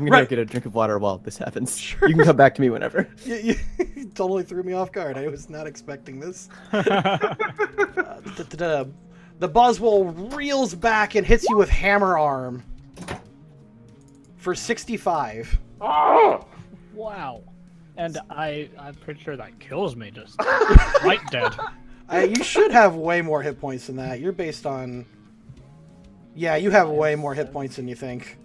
I'm 0.00 0.06
gonna 0.06 0.16
Right. 0.16 0.24
go 0.28 0.36
get 0.36 0.38
a 0.38 0.46
drink 0.46 0.64
of 0.64 0.74
water 0.74 0.98
while 0.98 1.18
this 1.18 1.36
happens. 1.36 1.92
You 2.00 2.14
can 2.14 2.24
come 2.24 2.36
back 2.36 2.54
to 2.54 2.62
me 2.62 2.70
whenever. 2.70 3.06
You, 3.26 3.54
you 3.94 4.06
totally 4.14 4.44
threw 4.44 4.62
me 4.62 4.72
off 4.72 4.92
guard. 4.92 5.18
I 5.18 5.28
was 5.28 5.50
not 5.50 5.66
expecting 5.66 6.18
this. 6.20 6.48
Uh, 6.72 7.34
the 9.38 9.48
Buzzwole 9.48 10.34
reels 10.36 10.74
back 10.74 11.14
and 11.14 11.26
hits 11.26 11.48
you 11.48 11.56
with 11.56 11.68
Hammer 11.70 12.18
Arm 12.18 12.62
for 14.36 14.54
65. 14.54 15.58
Ah! 15.80 16.44
Wow. 16.94 17.42
And 17.96 18.18
I, 18.28 18.68
I'm 18.78 18.94
pretty 18.94 19.22
sure 19.22 19.36
that 19.36 19.58
kills 19.60 19.96
me 19.96 20.10
just 20.10 20.38
right 21.02 21.20
dead. 21.30 21.52
Uh, 22.12 22.18
you 22.28 22.42
should 22.44 22.70
have 22.72 22.96
way 22.96 23.22
more 23.22 23.40
hit 23.42 23.58
points 23.60 23.86
than 23.86 23.96
that. 23.96 24.20
You're 24.20 24.32
based 24.32 24.66
on. 24.66 25.06
Yeah, 26.34 26.56
you 26.56 26.70
have 26.70 26.88
way 26.90 27.14
more 27.16 27.34
hit 27.34 27.52
points 27.52 27.76
than 27.76 27.88
you 27.88 27.94
think. 27.94 28.36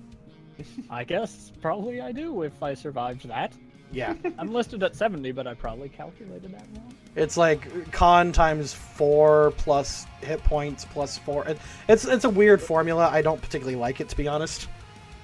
I 0.90 1.04
guess 1.04 1.52
probably 1.62 2.02
I 2.02 2.12
do 2.12 2.44
if 2.44 2.62
I 2.64 2.74
survived 2.74 3.28
that. 3.28 3.54
Yeah. 3.92 4.16
I'm 4.40 4.52
listed 4.54 4.84
at 4.84 4.96
70, 4.96 5.32
but 5.32 5.48
I 5.48 5.54
probably 5.54 5.90
calculated 5.90 6.52
that 6.54 6.66
wrong. 6.76 6.94
It's 7.16 7.38
like 7.38 7.92
con 7.92 8.32
times 8.32 8.74
four 8.74 9.52
plus 9.58 10.06
hit 10.22 10.44
points 10.44 10.86
plus 10.86 11.18
four. 11.18 11.46
It, 11.48 11.58
it's 11.88 12.04
it's 12.06 12.26
a 12.26 12.30
weird 12.30 12.62
formula. 12.62 13.08
I 13.12 13.22
don't 13.22 13.42
particularly 13.42 13.78
like 13.78 14.02
it 14.02 14.10
to 14.10 14.18
be 14.18 14.28
honest. 14.28 14.68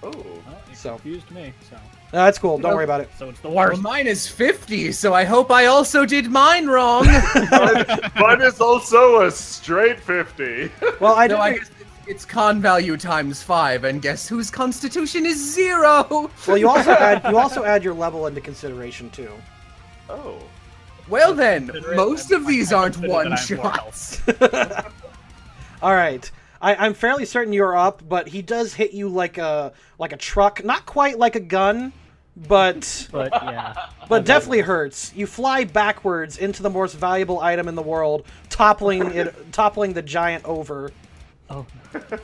Oh. 0.03 0.09
Well, 0.11 0.57
it 0.71 0.77
So- 0.77 0.91
confused 0.91 1.29
me. 1.31 1.53
So, 1.69 1.75
No, 2.13 2.23
that's 2.25 2.39
cool. 2.39 2.57
Don't 2.59 2.73
worry 2.75 2.85
about 2.85 3.01
it. 3.01 3.09
so 3.17 3.29
it's 3.29 3.39
the 3.41 3.49
Well, 3.49 3.69
worst. 3.69 3.81
mine 3.81 4.07
is 4.07 4.27
50, 4.27 4.91
so 4.93 5.13
I 5.13 5.23
hope 5.25 5.51
I 5.51 5.65
also 5.65 6.05
did 6.05 6.29
mine 6.29 6.67
wrong. 6.67 7.05
Mine 8.15 8.41
is 8.41 8.59
also 8.61 9.21
a 9.25 9.31
straight 9.31 9.99
50. 9.99 10.71
Well, 10.99 11.15
I 11.15 11.27
no, 11.27 11.35
didn't. 11.35 11.41
I 11.41 11.57
guess 11.57 11.69
it's, 12.01 12.07
it's 12.07 12.25
con 12.25 12.61
value 12.61 12.97
times 12.97 13.41
5, 13.43 13.83
and 13.83 14.01
guess 14.01 14.27
whose 14.27 14.49
constitution 14.49 15.25
is 15.25 15.53
0? 15.53 16.29
Well, 16.47 16.57
you 16.57 16.69
also 16.69 16.91
add 16.91 17.23
you 17.29 17.37
also 17.37 17.63
add 17.65 17.83
your 17.83 17.93
level 17.93 18.27
into 18.27 18.41
consideration 18.41 19.09
too. 19.09 19.31
Oh. 20.09 20.37
Well 21.07 21.33
then, 21.33 21.71
most 21.95 22.31
of 22.31 22.45
these 22.47 22.71
aren't 22.71 22.97
one 22.97 23.33
I 23.33 23.37
have 23.37 23.57
more 23.57 23.73
shots. 23.73 24.21
All 25.81 25.93
right. 25.93 26.29
I, 26.61 26.75
I'm 26.75 26.93
fairly 26.93 27.25
certain 27.25 27.53
you're 27.53 27.75
up, 27.75 28.07
but 28.07 28.27
he 28.27 28.41
does 28.41 28.73
hit 28.73 28.93
you 28.93 29.09
like 29.09 29.37
a 29.37 29.73
like 29.97 30.13
a 30.13 30.17
truck, 30.17 30.63
not 30.63 30.85
quite 30.85 31.17
like 31.17 31.35
a 31.35 31.39
gun, 31.39 31.91
but 32.47 33.07
But 33.11 33.31
yeah. 33.33 33.87
but 34.07 34.25
definitely 34.25 34.61
hurts. 34.61 35.11
You 35.15 35.27
fly 35.27 35.63
backwards 35.63 36.37
into 36.37 36.63
the 36.63 36.69
most 36.69 36.95
valuable 36.95 37.39
item 37.39 37.67
in 37.67 37.75
the 37.75 37.81
world, 37.81 38.25
toppling 38.49 39.11
it, 39.11 39.51
toppling 39.51 39.93
the 39.93 40.01
giant 40.01 40.45
over. 40.45 40.91
Oh. 41.51 41.65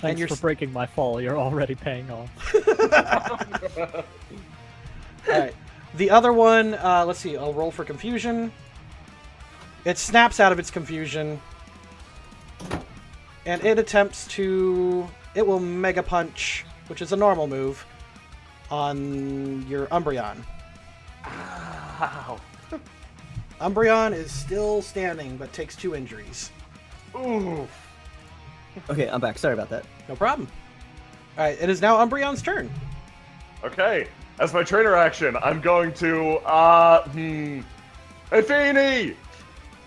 Thanks 0.00 0.18
you're 0.18 0.28
for 0.28 0.36
breaking 0.36 0.72
my 0.72 0.84
fall. 0.84 1.20
You're 1.22 1.38
already 1.38 1.74
paying 1.74 2.10
off. 2.10 2.54
All 5.28 5.40
right. 5.40 5.54
The 5.94 6.10
other 6.10 6.34
one, 6.34 6.74
uh, 6.74 7.04
let's 7.06 7.18
see. 7.18 7.36
I'll 7.36 7.54
roll 7.54 7.70
for 7.70 7.84
confusion. 7.84 8.52
It 9.86 9.96
snaps 9.96 10.38
out 10.38 10.52
of 10.52 10.58
its 10.58 10.70
confusion, 10.70 11.40
and 13.46 13.64
it 13.64 13.78
attempts 13.78 14.26
to. 14.28 15.08
It 15.34 15.46
will 15.46 15.60
mega 15.60 16.02
punch, 16.02 16.66
which 16.88 17.00
is 17.00 17.12
a 17.12 17.16
normal 17.16 17.46
move, 17.46 17.86
on 18.70 19.66
your 19.66 19.86
Umbreon. 19.86 20.36
Wow. 21.24 22.38
Umbreon 23.60 24.12
is 24.12 24.30
still 24.30 24.82
standing, 24.82 25.38
but 25.38 25.52
takes 25.54 25.74
two 25.74 25.94
injuries. 25.94 26.50
Ooh. 27.14 27.66
Okay, 28.90 29.08
I'm 29.08 29.20
back. 29.20 29.38
Sorry 29.38 29.54
about 29.54 29.68
that. 29.70 29.84
No 30.08 30.16
problem. 30.16 30.48
All 31.38 31.44
right. 31.44 31.58
It 31.60 31.68
is 31.68 31.80
now 31.80 31.98
Umbreon's 31.98 32.42
turn. 32.42 32.70
Okay. 33.64 34.08
As 34.38 34.52
my 34.52 34.62
trainer 34.62 34.94
action, 34.94 35.36
I'm 35.42 35.60
going 35.60 35.92
to, 35.94 36.36
uh, 36.38 37.08
hmm. 37.08 37.60
Hey, 38.30 39.14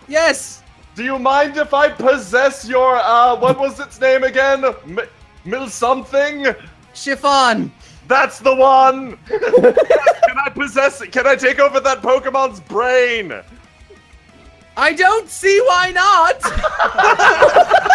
yes! 0.08 0.64
Do 0.96 1.04
you 1.04 1.20
mind 1.20 1.58
if 1.58 1.74
I 1.74 1.90
possess 1.90 2.68
your, 2.68 2.96
uh, 2.96 3.36
what 3.36 3.60
was 3.60 3.80
its 3.80 4.00
name 4.02 4.24
again? 4.24 4.66
M- 4.66 5.00
Mil 5.46 5.70
something? 5.70 6.48
Chiffon! 6.94 7.72
That's 8.08 8.40
the 8.40 8.56
one! 8.56 9.18
can 9.28 10.38
I 10.46 10.50
possess 10.54 11.02
it? 11.02 11.12
Can 11.12 11.28
I 11.28 11.36
take 11.36 11.60
over 11.60 11.80
that 11.80 12.02
Pokemon's 12.02 12.60
brain? 12.60 13.34
I 14.76 14.94
don't 14.94 15.30
see 15.30 15.62
why 15.68 15.92
not! 15.92 17.86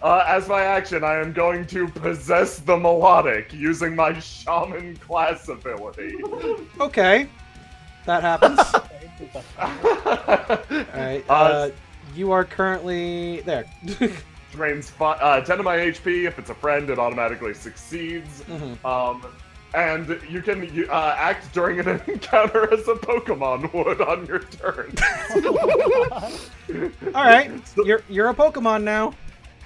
Uh, 0.00 0.24
as 0.28 0.46
my 0.48 0.62
action, 0.62 1.02
I 1.02 1.16
am 1.16 1.32
going 1.32 1.66
to 1.66 1.88
possess 1.88 2.58
the 2.60 2.76
Milotic 2.76 3.52
using 3.52 3.96
my 3.96 4.18
shaman 4.20 4.96
class 4.96 5.48
ability. 5.48 6.16
Okay. 6.80 7.28
That 8.06 8.22
happens. 8.22 8.58
All 9.58 11.00
right. 11.00 11.24
Uh, 11.28 11.32
Uh, 11.32 11.70
you 12.14 12.30
are 12.32 12.44
currently 12.44 13.40
there. 13.42 13.64
drains 14.52 14.88
fi- 14.88 15.18
uh, 15.18 15.40
10 15.42 15.58
of 15.58 15.64
my 15.64 15.76
HP. 15.76 16.24
If 16.26 16.38
it's 16.38 16.50
a 16.50 16.54
friend, 16.54 16.88
it 16.90 16.98
automatically 16.98 17.52
succeeds. 17.52 18.42
Mhm. 18.44 18.82
Um, 18.84 19.26
and 19.74 20.18
you 20.30 20.40
can 20.40 20.88
uh, 20.88 21.14
act 21.18 21.52
during 21.52 21.80
an 21.80 22.00
encounter 22.06 22.72
as 22.72 22.88
a 22.88 22.94
Pokemon 22.94 23.70
would 23.74 24.00
on 24.00 24.24
your 24.26 24.38
turn. 24.38 24.94
All 27.14 27.24
right. 27.24 27.50
You're 27.84 28.02
you're 28.08 28.30
a 28.30 28.34
Pokemon 28.34 28.84
now. 28.84 29.12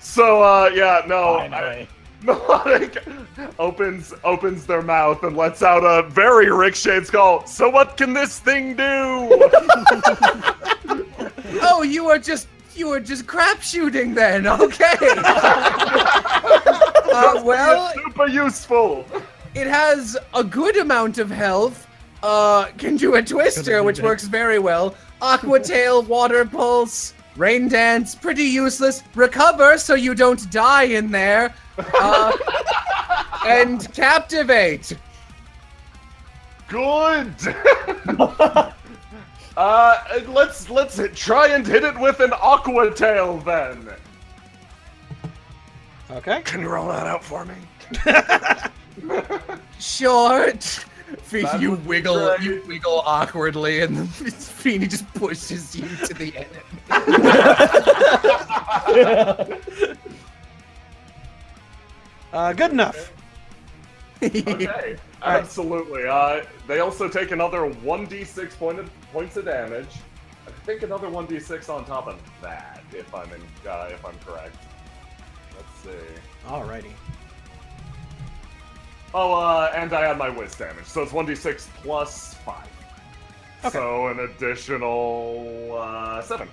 So 0.02 0.42
uh, 0.42 0.70
yeah, 0.74 1.02
no. 1.06 1.38
I, 1.38 1.86
Milotic 2.22 2.98
opens 3.58 4.12
opens 4.24 4.66
their 4.66 4.82
mouth 4.82 5.22
and 5.22 5.36
lets 5.36 5.62
out 5.62 5.84
a 5.84 6.08
very 6.08 6.50
Rick 6.50 6.74
Shades 6.74 7.10
call. 7.10 7.46
So 7.46 7.68
what 7.68 7.96
can 7.96 8.12
this 8.12 8.38
thing 8.38 8.76
do? 8.76 8.84
oh, 11.62 11.84
you 11.86 12.08
are 12.08 12.18
just 12.18 12.48
you 12.74 12.90
are 12.92 13.00
just 13.00 13.26
crap 13.26 13.60
shooting 13.60 14.14
then, 14.14 14.46
okay. 14.46 14.94
uh, 15.00 17.42
well, 17.44 17.92
super 17.94 18.28
useful. 18.28 19.04
it 19.54 19.66
has 19.66 20.16
a 20.34 20.42
good 20.42 20.78
amount 20.78 21.18
of 21.18 21.30
health. 21.30 21.86
Uh, 22.22 22.66
can 22.78 22.96
do 22.96 23.16
a 23.16 23.22
twister, 23.22 23.82
which 23.82 24.00
works 24.00 24.24
very 24.24 24.58
well. 24.58 24.94
Aqua 25.20 25.60
tail, 25.60 26.02
water 26.02 26.44
pulse, 26.44 27.14
rain 27.36 27.68
dance, 27.68 28.14
pretty 28.14 28.44
useless. 28.44 29.02
Recover 29.14 29.78
so 29.78 29.94
you 29.94 30.14
don't 30.14 30.50
die 30.50 30.84
in 30.84 31.10
there. 31.10 31.54
Uh, 31.78 32.32
and 33.46 33.92
captivate. 33.92 34.96
Good. 36.68 37.34
uh, 39.56 40.02
let's 40.28 40.70
let's 40.70 41.00
try 41.14 41.48
and 41.48 41.66
hit 41.66 41.84
it 41.84 41.98
with 41.98 42.20
an 42.20 42.32
aqua 42.40 42.94
tail 42.94 43.38
then. 43.38 43.90
Okay. 46.10 46.42
Can 46.42 46.60
you 46.60 46.68
roll 46.68 46.88
that 46.88 47.06
out 47.06 47.24
for 47.24 47.44
me? 47.44 47.54
Short. 49.78 50.84
Fe- 51.18 51.58
you 51.60 51.72
wiggle, 51.86 52.26
great. 52.26 52.40
you 52.40 52.62
wiggle 52.66 53.02
awkwardly, 53.04 53.80
and 53.80 53.96
then 53.98 54.06
Feeny 54.06 54.86
just 54.86 55.12
pushes 55.14 55.74
you 55.76 55.88
to 56.06 56.14
the 56.14 56.36
end. 56.36 56.48
Uh, 62.32 62.52
good 62.54 62.72
enough. 62.72 63.12
Okay. 64.22 64.42
All 64.66 64.66
right. 64.66 64.98
Absolutely. 65.22 66.06
Uh, 66.06 66.42
they 66.66 66.80
also 66.80 67.08
take 67.08 67.30
another 67.30 67.58
1d6 67.58 68.58
point 68.58 68.78
of, 68.78 68.90
points 69.12 69.36
of 69.36 69.44
damage. 69.44 69.98
I 70.46 70.50
think 70.64 70.82
another 70.82 71.08
1d6 71.08 71.68
on 71.68 71.84
top 71.84 72.08
of 72.08 72.20
that, 72.40 72.82
if 72.92 73.14
I'm 73.14 73.30
in, 73.32 73.42
uh, 73.68 73.90
if 73.92 74.04
I'm 74.04 74.18
correct. 74.20 74.56
Let's 75.54 75.68
see. 75.84 76.46
Alrighty. 76.46 76.92
Oh, 79.14 79.32
uh, 79.34 79.72
and 79.74 79.92
I 79.92 80.02
add 80.06 80.16
my 80.18 80.30
whiz 80.30 80.54
damage, 80.54 80.84
so 80.86 81.02
it's 81.02 81.12
1d6 81.12 81.68
plus 81.82 82.34
5. 82.34 82.68
Okay. 83.64 83.70
So 83.70 84.06
an 84.08 84.20
additional 84.20 85.78
uh, 85.78 86.22
7. 86.22 86.48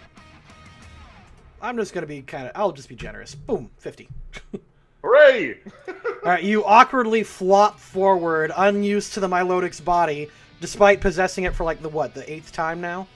I'm 1.61 1.75
just 1.77 1.93
gonna 1.93 2.05
be 2.07 2.21
kind 2.21 2.45
of. 2.47 2.51
I'll 2.55 2.71
just 2.71 2.87
be 2.87 2.95
generous. 2.95 3.35
Boom. 3.35 3.69
Fifty. 3.79 4.07
Hooray! 5.03 5.57
All 5.87 5.93
right. 6.23 6.41
You 6.43 6.63
awkwardly 6.63 7.23
flop 7.23 7.77
forward, 7.79 8.51
unused 8.55 9.13
to 9.15 9.19
the 9.19 9.27
Milotic's 9.27 9.81
body, 9.81 10.29
despite 10.61 11.01
possessing 11.01 11.43
it 11.45 11.53
for 11.53 11.65
like 11.65 11.81
the 11.81 11.89
what? 11.89 12.13
The 12.13 12.29
eighth 12.31 12.53
time 12.53 12.79
now. 12.79 13.07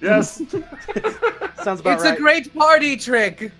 yes! 0.00 0.36
Sounds 1.62 1.80
about 1.80 1.94
It's 1.94 2.04
right. 2.04 2.16
a 2.16 2.20
great 2.20 2.54
party 2.54 2.96
trick. 2.96 3.52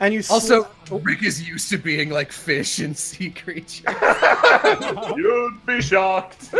And 0.00 0.14
you 0.14 0.22
sl- 0.22 0.32
Also, 0.34 0.68
Rick 0.90 1.22
is 1.24 1.46
used 1.46 1.70
to 1.70 1.78
being 1.78 2.10
like 2.10 2.30
fish 2.32 2.78
and 2.78 2.96
sea 2.96 3.30
creatures. 3.30 3.84
You'd 5.16 5.66
be 5.66 5.80
shocked! 5.82 6.50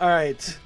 All 0.00 0.08
right. 0.08 0.58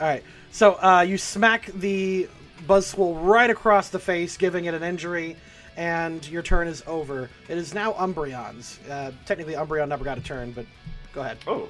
All 0.00 0.06
right. 0.08 0.22
So 0.50 0.74
uh, 0.82 1.04
you 1.06 1.18
smack 1.18 1.66
the 1.66 2.28
Buzzwole 2.66 3.18
right 3.20 3.50
across 3.50 3.90
the 3.90 3.98
face, 3.98 4.36
giving 4.36 4.64
it 4.66 4.74
an 4.74 4.82
injury, 4.82 5.36
and 5.76 6.26
your 6.28 6.42
turn 6.42 6.68
is 6.68 6.82
over. 6.86 7.28
It 7.48 7.58
is 7.58 7.74
now 7.74 7.92
Umbreon's. 7.94 8.78
Uh, 8.88 9.12
technically, 9.26 9.54
Umbreon 9.54 9.88
never 9.88 10.04
got 10.04 10.18
a 10.18 10.20
turn, 10.20 10.52
but 10.52 10.66
go 11.12 11.20
ahead. 11.22 11.38
Oh, 11.46 11.68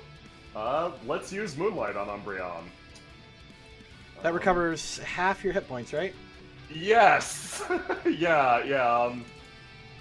uh, 0.55 0.91
let's 1.07 1.33
use 1.33 1.57
Moonlight 1.57 1.97
on 1.97 2.09
Umbreon. 2.09 2.65
That 4.25 4.33
recovers 4.33 4.97
half 5.01 5.45
your 5.45 5.53
hit 5.53 5.69
points, 5.69 5.93
right? 5.93 6.15
Yes! 6.75 7.63
yeah, 8.07 8.65
yeah. 8.65 8.91
Um, 8.91 9.23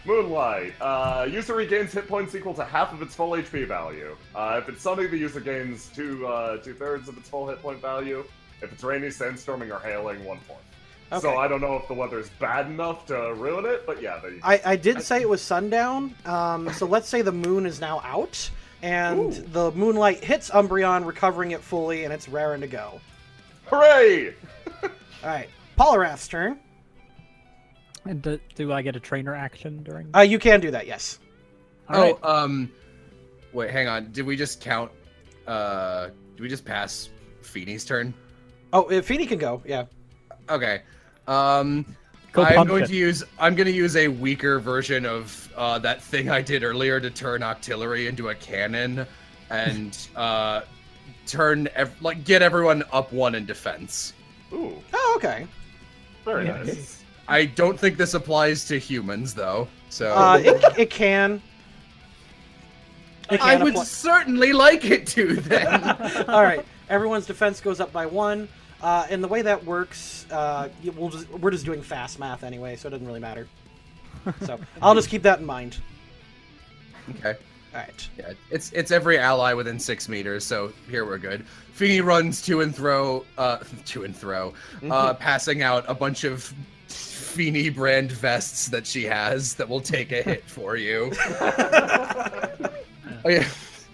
Moonlight. 0.06 0.76
Uh, 0.80 1.28
user 1.30 1.56
regains 1.56 1.92
hit 1.92 2.08
points 2.08 2.34
equal 2.34 2.54
to 2.54 2.64
half 2.64 2.94
of 2.94 3.02
its 3.02 3.14
full 3.14 3.32
HP 3.32 3.68
value. 3.68 4.16
Uh, 4.34 4.62
if 4.64 4.70
it's 4.70 4.82
sunny, 4.82 5.08
the 5.08 5.18
user 5.18 5.42
gains 5.42 5.90
two 5.94 6.26
uh, 6.26 6.56
two 6.56 6.74
thirds 6.74 7.10
of 7.10 7.18
its 7.18 7.28
full 7.28 7.50
hit 7.50 7.62
point 7.62 7.82
value. 7.82 8.24
If 8.62 8.72
it's 8.72 8.82
rainy, 8.82 9.08
sandstorming, 9.08 9.70
or 9.70 9.80
hailing, 9.80 10.24
one 10.24 10.40
fourth. 10.40 10.62
So 11.22 11.32
Okay. 11.32 11.38
I 11.38 11.50
don't 11.50 11.60
know 11.60 11.76
if 11.76 11.90
the 11.90 11.94
weather's 11.94 12.30
bad 12.40 12.68
enough 12.68 13.06
to 13.08 13.34
ruin 13.34 13.66
it, 13.66 13.86
but 13.86 14.02
yeah, 14.02 14.22
go. 14.22 14.32
I, 14.42 14.62
I 14.66 14.76
did 14.78 15.02
say 15.02 15.20
it 15.20 15.28
was 15.28 15.42
sundown, 15.42 16.16
um, 16.26 16.72
so 16.72 16.86
let's 16.86 17.10
say 17.10 17.22
the 17.22 17.34
moon 17.34 17.66
is 17.66 17.82
now 17.82 18.00
out, 18.06 18.50
and 18.82 19.20
Ooh. 19.34 19.42
the 19.52 19.72
moonlight 19.72 20.24
hits 20.24 20.50
Umbreon, 20.50 21.06
recovering 21.06 21.52
it 21.52 21.60
fully, 21.60 22.06
and 22.06 22.14
it's 22.14 22.30
raring 22.30 22.62
to 22.62 22.68
go. 22.68 23.02
Hooray! 23.66 24.34
All 24.84 24.90
right, 25.24 25.50
Poliwrath's 25.78 26.28
turn. 26.28 26.60
And 28.06 28.22
do, 28.22 28.40
do 28.56 28.74
I 28.74 28.82
get 28.82 28.96
a 28.96 29.00
trainer 29.00 29.34
action 29.34 29.82
during? 29.84 30.10
Uh, 30.14 30.22
you 30.22 30.38
can 30.40 30.60
do 30.60 30.72
that, 30.72 30.86
yes. 30.86 31.20
All 31.90 32.02
right. 32.02 32.18
Oh, 32.22 32.44
um, 32.44 32.72
wait, 33.54 33.72
hang 33.72 33.88
on. 33.88 34.12
Did 34.12 34.26
we 34.26 34.36
just 34.36 34.62
count? 34.62 34.92
Uh, 35.48 36.10
did 36.36 36.42
we 36.42 36.50
just 36.50 36.66
pass 36.66 37.10
Feeney's 37.42 37.86
turn? 37.86 38.14
Oh, 38.74 38.84
uh, 38.86 39.02
Feeny 39.02 39.26
can 39.26 39.38
go, 39.38 39.62
yeah. 39.66 39.86
Okay. 40.50 40.82
Um, 41.28 41.86
Go 42.34 42.42
I'm 42.44 42.66
going 42.66 42.84
it. 42.84 42.88
to 42.88 42.96
use. 42.96 43.24
I'm 43.38 43.54
going 43.54 43.68
to 43.68 43.74
use 43.74 43.96
a 43.96 44.08
weaker 44.08 44.60
version 44.60 45.06
of 45.06 45.54
uh, 45.56 45.78
that 45.80 46.02
thing 46.02 46.32
I 46.32 46.42
did 46.42 46.64
earlier 46.64 47.00
to 47.00 47.12
turn 47.12 47.42
Octillery 47.42 48.10
into 48.10 48.30
a 48.30 48.36
cannon, 48.36 49.06
and 49.52 49.96
uh, 50.16 50.62
turn 51.28 51.68
ev- 51.76 51.96
like 52.02 52.24
get 52.26 52.42
everyone 52.42 52.84
up 52.92 53.12
one 53.12 53.36
in 53.36 53.46
defense. 53.46 54.14
Ooh, 54.54 54.74
Oh, 54.94 55.14
okay. 55.18 55.48
very 56.26 56.46
Yeah. 56.46 56.62
nice. 56.64 57.04
I 57.28 57.46
don't 57.46 57.80
think 57.80 57.98
this 57.98 58.14
applies 58.14 58.66
to 58.66 58.78
humans 58.78 59.34
though. 59.34 59.68
So 59.90 60.14
Uh, 60.14 60.38
it, 60.44 60.78
it 60.78 60.90
can. 60.90 61.42
It 63.32 63.42
I 63.42 63.56
would 63.56 63.74
apply- 63.74 63.84
certainly 63.86 64.52
like 64.54 64.86
it 64.86 65.08
to 65.08 65.36
then. 65.36 65.84
All 66.28 66.44
right, 66.44 66.64
everyone's 66.90 67.26
defense 67.26 67.62
goes 67.62 67.80
up 67.80 67.92
by 67.94 68.06
one. 68.06 68.50
Uh, 68.82 69.08
and 69.10 69.24
the 69.24 69.28
way 69.30 69.42
that 69.42 69.64
works, 69.64 70.26
uh, 70.30 70.68
we'll 70.98 71.10
just, 71.10 71.30
we're 71.30 71.52
just 71.52 71.64
doing 71.64 71.82
fast 71.82 72.20
math 72.20 72.44
anyway, 72.44 72.76
so 72.76 72.90
it 72.90 72.92
doesn't 72.92 73.08
really 73.08 73.22
matter. 73.22 73.48
So 74.42 74.60
I'll 74.82 74.94
just 74.94 75.08
keep 75.10 75.24
that 75.24 75.40
in 75.40 75.46
mind. 75.46 75.78
okay. 77.18 77.36
All 77.74 77.80
right. 77.80 78.10
Yeah, 78.18 78.34
it's 78.52 78.72
it's 78.72 78.92
every 78.92 79.18
ally 79.18 79.54
within 79.54 79.80
six 79.80 80.08
meters, 80.08 80.46
so 80.46 80.72
here 80.90 81.06
we're 81.06 81.18
good. 81.18 81.46
Feeny 81.74 82.02
runs 82.02 82.42
to 82.44 82.62
and 82.62 82.76
thro, 82.76 83.26
uh, 83.38 83.58
to 83.86 84.04
and 84.04 84.16
thro, 84.16 84.54
uh, 84.90 85.14
passing 85.20 85.62
out 85.64 85.84
a 85.88 85.94
bunch 85.94 86.24
of 86.24 86.54
Feeny 86.88 87.70
brand 87.70 88.12
vests 88.12 88.68
that 88.68 88.86
she 88.86 89.04
has 89.06 89.56
that 89.56 89.68
will 89.68 89.82
take 89.82 90.12
a 90.12 90.22
hit 90.22 90.44
for 90.44 90.76
you. 90.76 91.12
oh 91.42 92.70
yeah, 93.26 93.48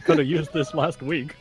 Could 0.04 0.18
have 0.20 0.28
used 0.28 0.52
this 0.52 0.74
last 0.74 1.02
week. 1.02 1.36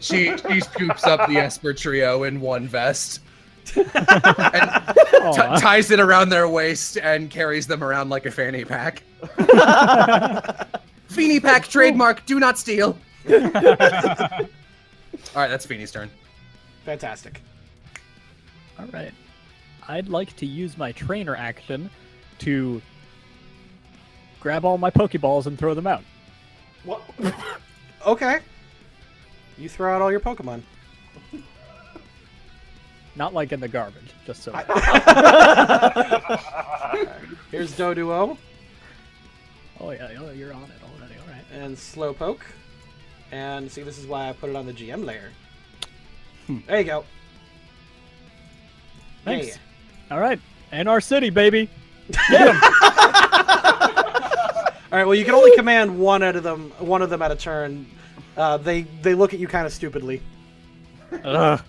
she 0.00 0.36
she 0.38 0.60
scoops 0.60 1.04
up 1.04 1.28
the 1.28 1.36
Esper 1.36 1.72
trio 1.72 2.24
in 2.24 2.40
one 2.40 2.66
vest 2.66 3.20
and 3.76 3.86
t- 3.92 5.60
ties 5.60 5.92
it 5.92 6.00
around 6.00 6.30
their 6.30 6.48
waist 6.48 6.96
and 6.96 7.30
carries 7.30 7.68
them 7.68 7.84
around 7.84 8.08
like 8.08 8.26
a 8.26 8.30
fanny 8.32 8.64
pack. 8.64 9.04
Feeny 11.10 11.40
pack 11.40 11.66
trademark. 11.68 12.24
Do 12.24 12.38
not 12.38 12.56
steal. 12.56 12.96
All 13.30 13.38
right, 15.34 15.48
that's 15.48 15.66
Feeny's 15.66 15.90
turn. 15.90 16.08
Fantastic. 16.84 17.42
All 18.78 18.86
right. 18.86 19.12
I'd 19.88 20.08
like 20.08 20.34
to 20.36 20.46
use 20.46 20.78
my 20.78 20.92
trainer 20.92 21.34
action 21.34 21.90
to 22.38 22.80
grab 24.38 24.64
all 24.64 24.78
my 24.78 24.90
Pokeballs 24.90 25.46
and 25.46 25.58
throw 25.58 25.74
them 25.74 25.86
out. 25.86 26.02
What? 26.84 27.02
okay. 28.06 28.38
You 29.58 29.68
throw 29.68 29.94
out 29.94 30.00
all 30.00 30.10
your 30.10 30.20
Pokemon. 30.20 30.62
Not 33.16 33.34
like 33.34 33.52
in 33.52 33.60
the 33.60 33.68
garbage, 33.68 34.14
just 34.24 34.42
so. 34.44 34.52
Here's 37.50 37.76
Doduo 37.76 38.38
Oh 39.80 39.90
yeah, 39.90 40.08
oh, 40.20 40.30
you're 40.30 40.52
on 40.52 40.64
it 40.64 40.70
already. 40.70 40.79
All 40.79 40.79
right. 40.79 40.79
And 41.52 41.76
Slowpoke. 41.76 42.42
And 43.32 43.70
see, 43.70 43.82
this 43.82 43.98
is 43.98 44.06
why 44.06 44.28
I 44.28 44.32
put 44.32 44.50
it 44.50 44.56
on 44.56 44.66
the 44.66 44.72
GM 44.72 45.04
layer. 45.04 45.30
Hmm. 46.46 46.58
There 46.66 46.78
you 46.78 46.84
go. 46.84 47.04
Thanks. 49.24 49.48
Yeah. 49.48 49.54
All 50.10 50.20
right. 50.20 50.40
And 50.72 50.88
our 50.88 51.00
city, 51.00 51.30
baby. 51.30 51.68
All 54.92 54.98
right. 54.98 55.04
Well, 55.04 55.14
you 55.14 55.24
can 55.24 55.34
only 55.34 55.54
command 55.54 55.98
one 55.98 56.22
out 56.22 56.34
of 56.34 56.42
them, 56.42 56.72
one 56.78 57.00
of 57.00 57.10
them 57.10 57.22
at 57.22 57.30
a 57.30 57.36
turn. 57.36 57.86
Uh, 58.36 58.56
they 58.56 58.82
they 59.02 59.14
look 59.14 59.32
at 59.32 59.38
you 59.38 59.46
kind 59.46 59.66
of 59.66 59.72
stupidly. 59.72 60.20
Ugh, 61.24 61.60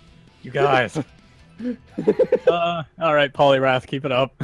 you 0.42 0.50
guys. 0.50 0.96
uh, 2.48 2.82
all 3.00 3.14
right, 3.14 3.32
Poliwrath, 3.32 3.86
keep 3.86 4.04
it 4.04 4.12
up. 4.12 4.42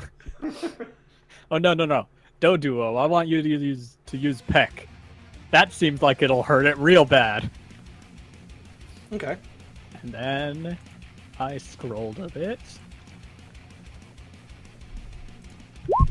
oh 1.50 1.58
no, 1.58 1.75
no, 1.75 1.85
no, 1.87 2.06
Do 2.40 2.56
Doduo. 2.56 3.00
I 3.00 3.06
want 3.06 3.29
you 3.29 3.43
to 3.43 3.49
use 3.49 3.96
to 4.06 4.17
use 4.17 4.43
Peck. 4.43 4.88
That 5.50 5.73
seems 5.73 6.03
like 6.03 6.23
it'll 6.23 6.43
hurt 6.43 6.67
it 6.67 6.77
real 6.79 7.05
bad. 7.05 7.50
Okay. 9.12 9.37
And 10.03 10.12
then 10.12 10.79
I 11.39 11.56
scrolled 11.59 12.19
a 12.19 12.29
bit. 12.29 12.61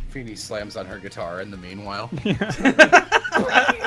Feeny 0.09 0.35
slams 0.35 0.75
on 0.75 0.85
her 0.87 0.97
guitar 0.97 1.41
in 1.41 1.51
the 1.51 1.57
meanwhile. 1.57 2.09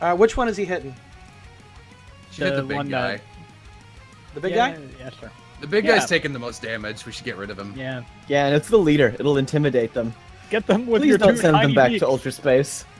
Uh, 0.00 0.16
which 0.16 0.34
one 0.34 0.48
is 0.48 0.56
he 0.56 0.64
hitting? 0.64 0.94
She 2.30 2.40
hit 2.42 2.54
The 2.54 2.62
the 2.62 2.68
big 2.68 2.76
one 2.78 2.88
guy. 2.88 3.16
that- 3.16 3.22
The 4.32 4.40
big 4.40 4.54
yeah, 4.54 4.70
guy? 4.72 4.80
Yeah, 4.98 5.10
sure. 5.10 5.30
The 5.60 5.66
big 5.66 5.84
Yeah. 5.84 5.98
guy's 5.98 6.08
taking 6.08 6.32
the 6.32 6.38
most 6.38 6.62
damage. 6.62 7.04
We 7.04 7.12
should 7.12 7.26
get 7.26 7.36
rid 7.36 7.50
of 7.50 7.58
him. 7.58 7.74
Yeah. 7.76 8.00
Yeah, 8.26 8.46
and 8.46 8.54
it's 8.56 8.68
the 8.68 8.78
leader. 8.78 9.14
It'll 9.18 9.36
intimidate 9.36 9.92
them. 9.92 10.14
Get 10.48 10.66
them 10.66 10.86
with 10.86 11.02
Please 11.02 11.08
your 11.10 11.18
don't 11.18 11.36
send 11.36 11.54
them 11.54 11.74
back 11.74 11.90
beaks. 11.90 12.00
to 12.00 12.08
ultra 12.08 12.32
space. 12.32 12.86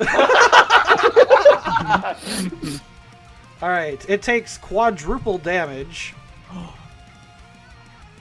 All 3.62 3.68
right. 3.68 4.04
It 4.08 4.22
takes 4.22 4.56
quadruple 4.58 5.38
damage. 5.38 6.14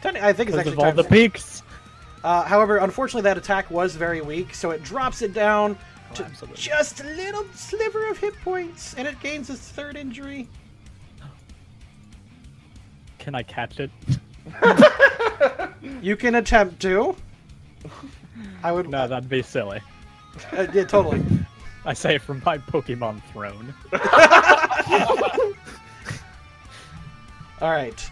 I 0.03 0.33
think 0.33 0.49
it's 0.49 0.57
actually 0.57 0.73
of 0.73 0.79
all 0.79 0.91
the 0.93 1.03
peaks. 1.03 1.61
Uh, 2.23 2.43
however, 2.43 2.77
unfortunately, 2.77 3.21
that 3.23 3.37
attack 3.37 3.69
was 3.71 3.95
very 3.95 4.21
weak, 4.21 4.53
so 4.53 4.71
it 4.71 4.83
drops 4.83 5.21
it 5.21 5.33
down 5.33 5.77
to 6.15 6.23
Oh, 6.23 6.25
absolutely. 6.25 6.57
just 6.61 7.01
a 7.01 7.03
little 7.03 7.45
sliver 7.53 8.09
of 8.09 8.17
hit 8.17 8.33
points, 8.41 8.93
and 8.95 9.07
it 9.07 9.19
gains 9.19 9.49
its 9.49 9.61
third 9.61 9.95
injury. 9.95 10.47
Can 13.19 13.35
I 13.35 13.43
catch 13.43 13.79
it? 13.79 13.91
You 16.01 16.17
can 16.17 16.35
attempt 16.35 16.81
to. 16.81 17.15
I 18.63 18.71
would. 18.73 18.89
No, 18.89 19.07
that'd 19.07 19.29
be 19.29 19.41
silly. 19.41 19.79
Uh, 20.51 20.67
yeah, 20.73 20.83
totally. 20.83 21.23
I 21.85 21.93
say 21.93 22.15
it 22.15 22.21
from 22.21 22.41
my 22.45 22.57
Pokemon 22.57 23.21
throne. 23.31 23.73
All 27.61 27.71
right. 27.71 28.11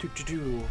Do 0.00 0.10
do 0.14 0.24
do. 0.24 0.62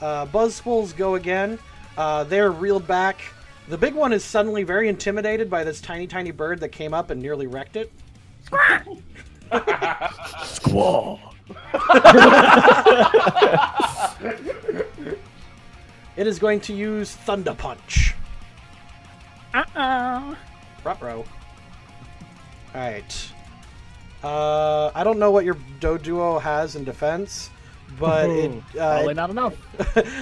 Uh, 0.00 0.26
Buzzwoles 0.26 0.96
go 0.96 1.14
again. 1.14 1.58
Uh, 1.96 2.24
they're 2.24 2.50
reeled 2.50 2.86
back. 2.86 3.20
The 3.68 3.78
big 3.78 3.94
one 3.94 4.12
is 4.12 4.24
suddenly 4.24 4.62
very 4.62 4.88
intimidated 4.88 5.50
by 5.50 5.64
this 5.64 5.80
tiny, 5.80 6.06
tiny 6.06 6.30
bird 6.30 6.60
that 6.60 6.68
came 6.70 6.94
up 6.94 7.10
and 7.10 7.20
nearly 7.20 7.46
wrecked 7.46 7.76
it. 7.76 7.92
Squall. 10.44 11.20
It 16.16 16.26
is 16.26 16.38
going 16.38 16.60
to 16.60 16.72
use 16.72 17.14
Thunder 17.14 17.52
Punch. 17.52 18.14
Uh-oh. 20.88 21.06
Ruh-roh. 21.06 21.24
Alright. 22.74 23.32
Uh, 24.22 24.90
I 24.94 25.04
don't 25.04 25.18
know 25.18 25.30
what 25.30 25.44
your 25.44 25.56
Doduo 25.80 26.40
has 26.40 26.76
in 26.76 26.84
defense, 26.84 27.50
but 27.98 28.28
it, 28.28 28.50
Probably 28.72 29.10
uh, 29.10 29.12
not 29.12 29.30
enough. 29.30 29.54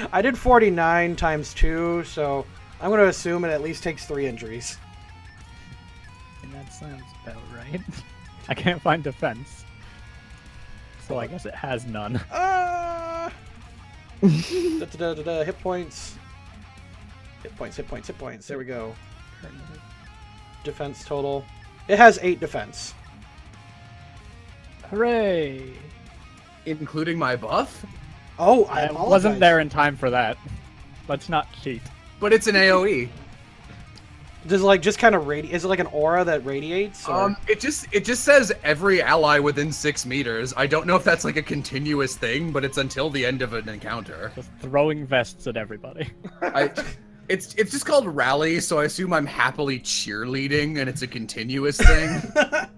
I 0.12 0.20
did 0.22 0.36
49 0.36 1.16
times 1.16 1.54
2, 1.54 2.04
so 2.04 2.44
I'm 2.80 2.90
going 2.90 3.00
to 3.00 3.08
assume 3.08 3.44
it 3.44 3.50
at 3.50 3.62
least 3.62 3.82
takes 3.82 4.04
3 4.06 4.26
injuries. 4.26 4.78
And 6.42 6.52
that 6.52 6.72
sounds 6.72 7.02
about 7.22 7.42
right. 7.56 7.80
I 8.48 8.54
can't 8.54 8.82
find 8.82 9.02
defense. 9.02 9.64
So 11.08 11.18
I 11.18 11.26
guess 11.26 11.46
it 11.46 11.54
has 11.54 11.86
none. 11.86 12.20
Da, 12.30 13.30
da, 14.22 15.14
da, 15.14 15.22
da, 15.22 15.44
hit 15.44 15.58
points. 15.60 16.16
Hit 17.42 17.54
points, 17.56 17.76
hit 17.76 17.88
points, 17.88 18.08
hit 18.08 18.18
points. 18.18 18.46
There 18.46 18.56
we 18.56 18.64
go. 18.64 18.94
Defense 20.64 21.04
total. 21.04 21.44
It 21.88 21.98
has 21.98 22.18
eight 22.22 22.40
defense. 22.40 22.94
Hooray! 24.90 25.72
Including 26.66 27.18
my 27.18 27.36
buff? 27.36 27.84
Oh, 28.38 28.64
I 28.64 28.86
I 28.86 28.92
wasn't 28.92 29.38
there 29.38 29.60
in 29.60 29.68
time 29.68 29.96
for 29.96 30.10
that. 30.10 30.38
Let's 31.08 31.28
not 31.28 31.46
cheat. 31.62 31.82
But 32.18 32.32
it's 32.32 32.46
an 32.46 32.54
AoE. 32.54 33.08
Does 34.46 34.60
it 34.60 34.64
like 34.64 34.82
just 34.82 34.98
kind 34.98 35.14
of 35.14 35.24
radi? 35.24 35.50
Is 35.50 35.64
it 35.64 35.68
like 35.68 35.78
an 35.78 35.86
aura 35.86 36.22
that 36.24 36.44
radiates? 36.44 37.08
Or... 37.08 37.22
Um, 37.22 37.36
it 37.48 37.60
just 37.60 37.86
it 37.92 38.04
just 38.04 38.24
says 38.24 38.52
every 38.62 39.00
ally 39.00 39.38
within 39.38 39.72
six 39.72 40.04
meters. 40.04 40.52
I 40.56 40.66
don't 40.66 40.86
know 40.86 40.96
if 40.96 41.04
that's 41.04 41.24
like 41.24 41.36
a 41.36 41.42
continuous 41.42 42.16
thing, 42.16 42.52
but 42.52 42.64
it's 42.64 42.76
until 42.76 43.08
the 43.08 43.24
end 43.24 43.40
of 43.40 43.54
an 43.54 43.68
encounter. 43.68 44.32
Just 44.34 44.50
throwing 44.60 45.06
vests 45.06 45.46
at 45.46 45.56
everybody. 45.56 46.10
I, 46.42 46.70
it's 47.28 47.54
it's 47.54 47.70
just 47.72 47.86
called 47.86 48.06
rally, 48.06 48.60
so 48.60 48.78
I 48.78 48.84
assume 48.84 49.12
I'm 49.12 49.26
happily 49.26 49.78
cheerleading, 49.80 50.78
and 50.78 50.88
it's 50.88 51.02
a 51.02 51.06
continuous 51.06 51.76
thing. 51.78 52.22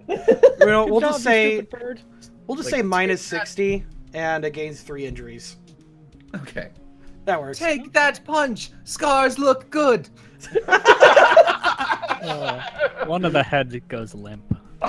you 0.08 0.16
know, 0.66 0.86
we'll 0.90 1.00
just 1.00 1.22
say 1.22 1.66
we'll 2.46 2.56
just 2.56 2.70
Like, 2.70 2.80
say 2.80 2.82
minus 2.82 3.22
take 3.28 3.40
that- 3.40 3.48
sixty, 3.48 3.84
and 4.14 4.44
it 4.44 4.52
gains 4.52 4.80
three 4.82 5.04
injuries. 5.06 5.56
okay. 6.34 6.70
That 7.24 7.40
works. 7.40 7.58
Take 7.58 7.92
that 7.92 8.24
punch. 8.24 8.70
Scars 8.84 9.36
look 9.36 9.68
good. 9.70 10.08
Uh, 10.68 12.62
one 13.06 13.24
of 13.24 13.32
the 13.32 13.42
heads 13.42 13.74
goes 13.88 14.14
limp. 14.14 14.55
Oh 14.82 14.88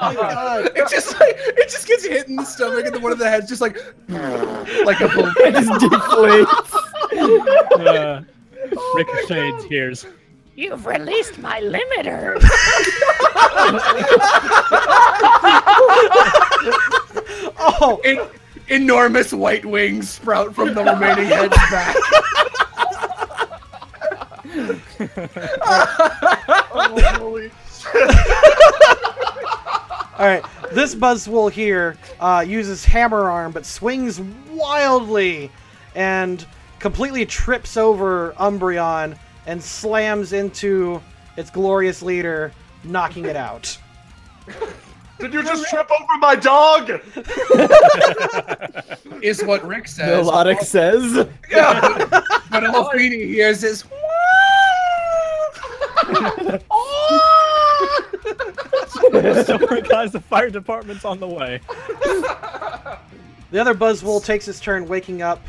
my 0.00 0.14
god! 0.14 0.70
It 0.76 0.88
just 0.90 1.18
like 1.20 1.36
it 1.36 1.68
just 1.70 1.86
gets 1.86 2.04
hit 2.06 2.28
in 2.28 2.36
the 2.36 2.44
stomach, 2.44 2.86
and 2.86 2.94
then 2.94 3.02
one 3.02 3.12
of 3.12 3.18
the 3.18 3.28
heads 3.28 3.46
just 3.48 3.60
like 3.60 3.76
like 4.08 5.00
a 5.00 5.08
balloon. 5.08 5.34
It 5.38 5.52
just 5.52 5.70
deflates. 5.70 6.74
Uh, 7.78 8.22
Ricochet 8.94 9.68
hears. 9.68 10.06
You've 10.56 10.86
released 10.86 11.38
my 11.38 11.60
limiter. 11.60 12.40
Oh, 17.62 18.00
En- 18.04 18.26
enormous 18.68 19.32
white 19.32 19.64
wings 19.64 20.08
sprout 20.10 20.54
from 20.54 20.74
the 20.74 20.84
remaining 20.84 21.26
head's 21.26 21.56
back. 21.70 21.96
Holy 26.70 27.50
all 30.18 30.26
right. 30.26 30.44
This 30.72 30.94
Buzzwole 30.94 31.50
here 31.50 31.96
uh, 32.20 32.44
uses 32.46 32.84
Hammer 32.84 33.30
Arm, 33.30 33.52
but 33.52 33.64
swings 33.64 34.20
wildly 34.50 35.50
and 35.94 36.46
completely 36.78 37.24
trips 37.26 37.76
over 37.76 38.34
Umbreon 38.38 39.16
and 39.46 39.62
slams 39.62 40.32
into 40.32 41.00
its 41.36 41.50
glorious 41.50 42.02
leader, 42.02 42.52
knocking 42.84 43.24
it 43.24 43.36
out. 43.36 43.78
Did 45.18 45.32
you 45.34 45.42
just 45.42 45.68
trip 45.68 45.88
over 45.90 46.18
my 46.18 46.34
dog? 46.34 46.90
Is 49.22 49.42
what 49.44 49.66
Rick 49.66 49.88
says. 49.88 50.26
Milotic 50.26 50.60
says. 50.60 51.26
Yeah. 51.50 52.06
But 52.50 52.66
all 52.66 52.90
Feeny 52.90 53.26
hears 53.26 53.62
is 53.64 53.82
Sorry, 59.44 59.82
guys, 59.82 60.12
the 60.12 60.20
fire 60.20 60.50
department's 60.50 61.04
on 61.04 61.20
the 61.20 61.26
way. 61.26 61.60
The 63.50 63.58
other 63.60 63.74
Buzzwole 63.74 64.24
takes 64.24 64.46
its 64.48 64.60
turn 64.60 64.86
waking 64.86 65.22
up, 65.22 65.44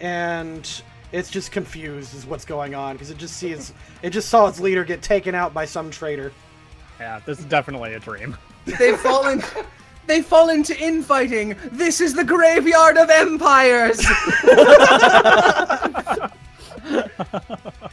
and 0.00 0.68
it's 1.12 1.30
just 1.30 1.52
confused 1.52 2.14
as 2.14 2.26
what's 2.26 2.44
going 2.44 2.74
on 2.74 2.94
because 2.94 3.10
it 3.10 3.16
just 3.18 3.36
sees 3.36 3.72
it 4.02 4.10
just 4.10 4.28
saw 4.28 4.46
its 4.46 4.60
leader 4.60 4.84
get 4.84 5.00
taken 5.00 5.34
out 5.34 5.54
by 5.54 5.64
some 5.64 5.90
traitor. 5.90 6.32
Yeah, 7.00 7.20
this 7.24 7.38
is 7.38 7.44
definitely 7.46 7.94
a 7.94 8.00
dream. 8.00 8.36
they've 8.78 9.00
fallen. 9.00 9.42
They 10.06 10.20
fall 10.20 10.50
into 10.50 10.78
infighting. 10.78 11.56
This 11.72 12.02
is 12.02 12.14
the 12.14 12.24
graveyard 12.24 12.98
of 12.98 13.08
empires. 13.08 14.04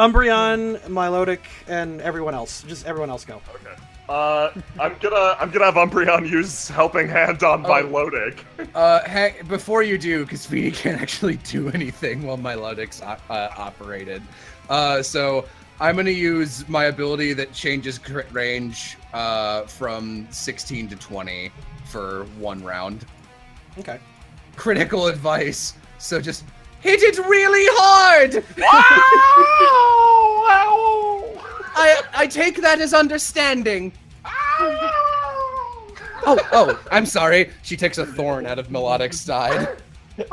Umbreon, 0.00 0.78
Milotic, 0.88 1.40
and 1.68 2.00
everyone 2.00 2.32
else. 2.34 2.62
Just 2.62 2.86
everyone 2.86 3.10
else 3.10 3.26
go. 3.26 3.42
Okay. 3.54 3.74
Uh, 4.08 4.50
I'm 4.80 4.96
gonna 4.98 5.36
I'm 5.38 5.50
gonna 5.50 5.66
have 5.66 5.74
Umbreon 5.74 6.26
use 6.28 6.68
Helping 6.68 7.06
Hand 7.06 7.42
on 7.42 7.64
Oh. 7.66 7.68
Milotic. 7.68 8.38
Uh, 8.74 9.06
hang, 9.06 9.34
before 9.46 9.82
you 9.82 9.98
do, 9.98 10.24
because 10.24 10.46
Feeny 10.50 10.70
can't 10.70 11.00
actually 11.00 11.36
do 11.36 11.68
anything 11.68 12.22
while 12.22 12.38
Milotic's 12.38 13.02
uh, 13.02 13.18
operated. 13.58 14.22
Uh, 14.70 15.02
so 15.02 15.44
I'm 15.80 15.96
gonna 15.96 16.10
use 16.10 16.66
my 16.66 16.84
ability 16.86 17.34
that 17.34 17.52
changes 17.52 17.98
crit 17.98 18.26
range 18.32 18.96
uh, 19.12 19.62
from 19.64 20.26
16 20.30 20.88
to 20.88 20.96
20 20.96 21.52
for 21.84 22.24
one 22.38 22.64
round. 22.64 23.04
Okay. 23.78 24.00
Critical 24.56 25.08
advice. 25.08 25.74
So 25.98 26.20
just 26.22 26.44
hit 26.80 27.02
it 27.02 27.18
really 27.18 27.66
hard. 27.72 28.44
I 31.76 32.00
I 32.14 32.26
take 32.26 32.60
that 32.62 32.80
as 32.80 32.94
understanding. 32.94 33.92
Oh, 36.26 36.38
oh, 36.52 36.78
I'm 36.92 37.06
sorry. 37.06 37.50
She 37.62 37.76
takes 37.76 37.98
a 37.98 38.04
thorn 38.04 38.46
out 38.46 38.58
of 38.58 38.68
Milotic's 38.68 39.20
side. 39.20 39.76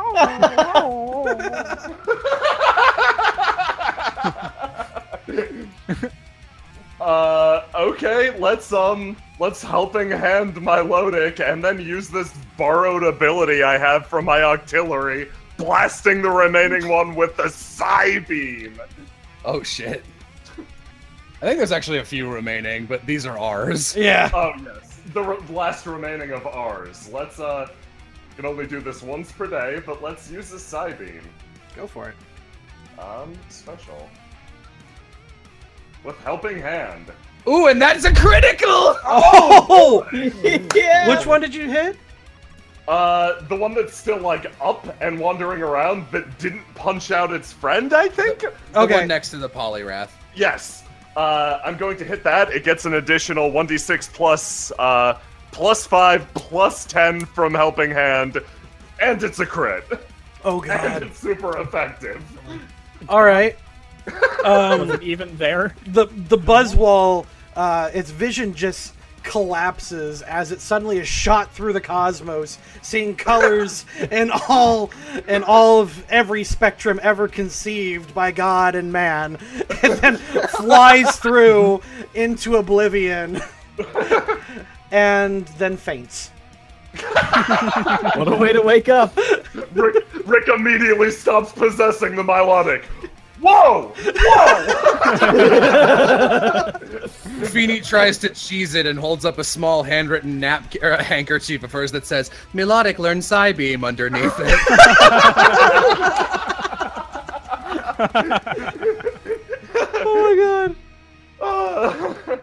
Uh, 6.99 7.63
okay, 7.75 8.37
let's 8.39 8.73
um, 8.73 9.15
let's 9.39 9.61
helping 9.61 10.09
hand 10.09 10.55
Milotic, 10.55 11.39
and 11.39 11.63
then 11.63 11.79
use 11.79 12.09
this 12.09 12.33
borrowed 12.57 13.03
ability 13.03 13.61
I 13.61 13.77
have 13.77 14.07
from 14.07 14.25
my 14.25 14.39
Octillery, 14.39 15.31
blasting 15.57 16.21
the 16.21 16.29
remaining 16.29 16.87
one 16.87 17.15
with 17.15 17.35
the 17.35 17.49
Psy 17.49 18.19
Beam. 18.19 18.79
Oh 19.43 19.63
shit. 19.63 20.03
I 20.57 21.45
think 21.45 21.57
there's 21.57 21.71
actually 21.71 21.99
a 21.99 22.05
few 22.05 22.31
remaining, 22.31 22.85
but 22.85 23.05
these 23.05 23.25
are 23.25 23.37
ours. 23.37 23.95
Yeah. 23.97 24.29
Oh 24.33 24.53
yes, 24.63 24.99
the 25.13 25.21
re- 25.21 25.37
last 25.49 25.85
remaining 25.85 26.31
of 26.31 26.45
ours. 26.47 27.09
Let's 27.11 27.39
uh, 27.39 27.67
can 28.35 28.45
only 28.45 28.67
do 28.67 28.79
this 28.79 29.01
once 29.01 29.31
per 29.31 29.47
day, 29.47 29.81
but 29.85 30.01
let's 30.01 30.31
use 30.31 30.49
the 30.49 30.59
Psy 30.59 30.93
Beam. 30.93 31.21
Go 31.75 31.87
for 31.87 32.09
it. 32.09 32.15
Um, 32.99 33.33
special. 33.49 34.09
With 36.03 36.17
helping 36.19 36.59
hand. 36.59 37.11
Ooh, 37.47 37.67
and 37.67 37.81
that's 37.81 38.03
a 38.05 38.13
critical! 38.13 38.97
Oh! 39.05 40.05
yeah. 40.75 41.07
Which 41.07 41.25
one 41.25 41.39
did 41.39 41.53
you 41.55 41.69
hit? 41.69 41.97
Uh, 42.87 43.41
the 43.47 43.55
one 43.55 43.73
that's 43.73 43.95
still 43.95 44.17
like 44.19 44.49
up 44.61 44.87
and 45.01 45.19
wandering 45.19 45.61
around 45.61 46.05
that 46.11 46.39
didn't 46.39 46.63
punch 46.75 47.11
out 47.11 47.33
its 47.33 47.51
friend, 47.51 47.93
I 47.93 48.07
think? 48.07 48.39
The 48.71 48.79
Okay. 48.79 48.93
one 48.93 49.07
next 49.07 49.29
to 49.31 49.37
the 49.37 49.49
Poliwrath. 49.49 50.09
Yes. 50.35 50.83
Uh, 51.17 51.59
I'm 51.65 51.75
going 51.77 51.97
to 51.97 52.05
hit 52.05 52.23
that. 52.23 52.51
It 52.53 52.63
gets 52.63 52.85
an 52.85 52.93
additional 52.93 53.51
1d6 53.51 54.13
plus, 54.13 54.71
uh, 54.79 55.17
plus 55.51 55.85
5, 55.85 56.33
plus 56.33 56.85
10 56.85 57.25
from 57.25 57.53
Helping 57.53 57.91
Hand, 57.91 58.37
and 59.01 59.21
it's 59.23 59.39
a 59.39 59.45
crit. 59.45 59.83
Oh 60.45 60.61
And 60.61 60.67
god. 60.67 61.03
it's 61.03 61.19
super 61.19 61.57
effective. 61.59 62.23
All 63.09 63.23
right. 63.23 63.57
Was 64.45 64.81
Um, 64.81 64.91
it 64.91 65.03
even 65.03 65.35
there? 65.37 65.75
the 65.87 66.05
the 66.05 66.37
Buzzwole, 66.37 67.25
uh, 67.55 67.89
its 67.93 68.11
vision 68.11 68.53
just 68.53 68.93
collapses 69.23 70.21
as 70.21 70.51
it 70.51 70.61
suddenly 70.61 70.97
is 70.99 71.07
shot 71.07 71.51
through 71.51 71.73
the 71.73 71.81
cosmos, 71.81 72.57
seeing 72.81 73.15
colors 73.15 73.85
in 74.11 74.31
all 74.49 74.91
in 75.27 75.43
all 75.43 75.81
of 75.81 76.05
every 76.09 76.43
spectrum 76.43 76.99
ever 77.03 77.27
conceived 77.27 78.13
by 78.13 78.31
God 78.31 78.75
and 78.75 78.91
man, 78.91 79.37
and 79.83 79.93
then 79.93 80.17
flies 80.17 81.17
through 81.17 81.81
into 82.13 82.55
oblivion, 82.55 83.41
and 84.91 85.47
then 85.59 85.77
faints. 85.77 86.31
What 88.15 88.27
a 88.27 88.37
way 88.39 88.53
to 88.53 88.61
wake 88.61 88.89
up. 88.89 89.15
Rick, 89.73 90.05
Rick 90.25 90.47
immediately 90.47 91.11
stops 91.11 91.51
possessing 91.51 92.15
the 92.15 92.23
Milotic. 92.23 92.85
Whoa! 93.39 93.93
Whoa! 94.15 94.67
Feeny 97.45 97.81
tries 97.81 98.17
to 98.19 98.29
cheese 98.29 98.75
it 98.75 98.85
and 98.85 98.97
holds 98.97 99.25
up 99.25 99.37
a 99.37 99.43
small 99.43 99.83
handwritten 99.83 100.39
nap 100.39 100.73
uh, 100.81 101.03
handkerchief 101.03 101.63
of 101.63 101.71
hers 101.71 101.91
that 101.91 102.05
says 102.05 102.31
"Milotic 102.53 102.99
learn 102.99 103.19
Psybeam" 103.19 103.85
underneath 103.85 104.33
it. 104.39 104.59
Oh 109.99 110.75
my 111.39 111.39
god. 111.39 112.41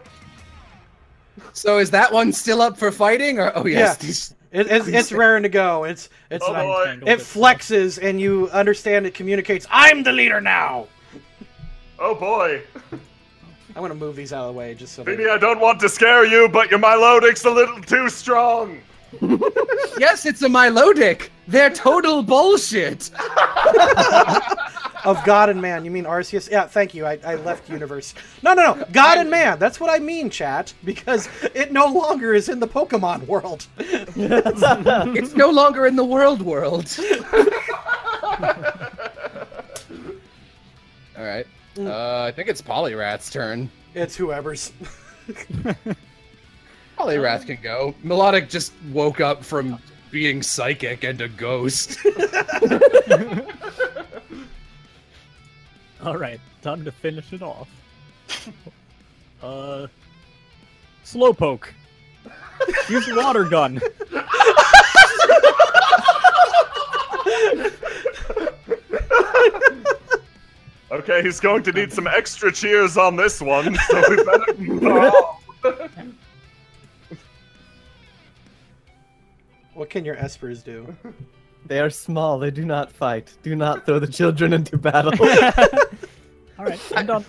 So 1.53 1.79
is 1.79 1.89
that 1.91 2.11
one 2.11 2.33
still 2.33 2.61
up 2.61 2.77
for 2.77 2.91
fighting? 2.91 3.39
Or 3.39 3.51
oh 3.55 3.65
yes, 3.65 3.97
Yeah. 3.99 4.05
these 4.05 4.35
It, 4.51 4.67
it's 4.71 4.87
it's 4.87 5.11
raring 5.11 5.43
to 5.43 5.49
go. 5.49 5.83
It's 5.85 6.09
it's 6.29 6.43
Oh, 6.47 6.53
boy. 6.53 6.85
Tangled 6.85 7.09
it 7.09 7.19
flexes 7.19 7.99
and 8.01 8.19
you 8.21 8.49
understand 8.51 9.05
it 9.05 9.13
communicates. 9.13 9.65
I'm 9.69 10.03
the 10.03 10.11
leader 10.11 10.41
now. 10.41 10.87
Oh 11.99 12.15
boy. 12.15 12.61
I'm 13.75 13.81
gonna 13.81 13.95
move 13.95 14.15
these 14.15 14.31
out 14.31 14.47
of 14.47 14.53
the 14.53 14.57
way 14.57 14.73
just 14.73 14.93
so. 14.93 15.03
Maybe 15.03 15.25
They, 15.25 15.29
I 15.29 15.37
don't 15.37 15.59
want 15.59 15.79
to 15.81 15.89
scare 15.89 16.25
you, 16.25 16.47
but 16.47 16.71
your 16.71 16.79
Milotic's 16.79 17.43
a 17.45 17.51
little 17.51 17.81
too 17.81 18.09
strong. 18.09 18.79
Yes, 19.97 20.25
it's 20.25 20.41
a 20.41 20.49
Milotic. 20.49 21.29
They're 21.47 21.69
total 21.69 22.21
bullshit. 22.21 23.11
of 25.05 25.23
God 25.23 25.49
and 25.49 25.61
man, 25.61 25.85
you 25.85 25.91
mean 25.91 26.03
Arceus? 26.03 26.49
Yeah, 26.51 26.67
thank 26.67 26.93
you. 26.93 27.05
I, 27.05 27.17
I 27.25 27.35
left 27.35 27.69
universe. 27.69 28.13
No, 28.43 28.53
no, 28.53 28.73
no. 28.73 28.85
God 28.91 29.19
and 29.19 29.29
man. 29.29 29.57
That's 29.57 29.79
what 29.79 29.89
I 29.89 29.99
mean, 29.99 30.29
chat. 30.29 30.73
Because 30.83 31.29
it 31.53 31.71
no 31.71 31.85
longer 31.87 32.33
is 32.33 32.49
in 32.49 32.59
the 32.59 32.67
Pokemon 32.67 33.25
world. 33.27 33.67
It's 33.77 35.35
no 35.35 35.49
longer 35.49 35.85
in 35.85 35.95
the 35.95 36.03
world 36.03 36.41
world. 36.41 36.93
All 41.17 41.23
right. 41.23 41.47
Uh, 41.77 42.23
I 42.23 42.31
think 42.31 42.47
it's 42.47 42.61
Poliwrath's 42.61 43.29
turn. 43.29 43.69
It's 43.93 44.15
whoever's. 44.15 44.71
Poliwrath 46.97 47.45
can 47.45 47.57
go. 47.61 47.93
Milotic 48.03 48.49
just 48.49 48.71
woke 48.91 49.19
up 49.19 49.43
from 49.43 49.79
being 50.11 50.41
psychic 50.41 51.03
and 51.03 51.19
a 51.21 51.27
ghost. 51.27 51.99
All 56.03 56.17
right, 56.17 56.39
time 56.61 56.85
to 56.85 56.91
finish 56.91 57.33
it 57.33 57.41
off. 57.41 57.67
Uh, 59.41 59.87
slowpoke. 61.03 61.65
Use 62.89 63.13
water 63.15 63.43
gun. 63.43 63.81
Okay, 70.95 71.21
he's 71.21 71.41
going 71.41 71.61
to 71.63 71.73
need 71.73 71.91
some 71.91 72.07
extra 72.07 72.49
cheers 72.51 72.95
on 72.95 73.17
this 73.17 73.41
one, 73.41 73.75
so 73.75 74.03
we 74.09 74.23
better. 74.23 75.89
What 79.73 79.89
can 79.89 80.05
your 80.05 80.15
espers 80.15 80.63
do? 80.63 80.95
They 81.67 81.79
are 81.79 81.89
small. 81.89 82.37
They 82.37 82.51
do 82.51 82.63
not 82.63 82.91
fight. 82.91 83.33
Do 83.41 83.55
not 83.55 83.87
throw 83.87 83.97
the 83.97 84.05
children 84.05 84.53
into 84.53 84.77
battle. 84.77 85.11
All 86.59 86.65
right, 86.65 86.79
I'm 86.95 87.07
done. 87.07 87.25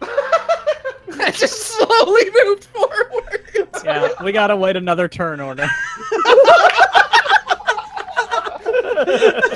I 0.00 1.30
just 1.30 1.60
slowly 1.60 2.24
moved 2.44 2.64
forward. 2.64 3.68
Yeah, 3.84 4.08
we 4.24 4.32
gotta 4.32 4.56
wait 4.56 4.76
another 4.76 5.06
turn 5.06 5.38
order. 5.38 5.68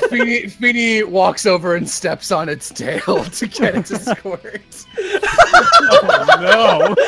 Feeny, 0.09 0.47
Feeny 0.47 1.03
walks 1.03 1.45
over 1.45 1.75
and 1.75 1.89
steps 1.89 2.31
on 2.31 2.49
its 2.49 2.69
tail 2.69 3.23
to 3.25 3.47
get 3.47 3.75
it 3.75 3.85
to 3.87 3.99
squirt. 3.99 4.85
no. 6.41 6.95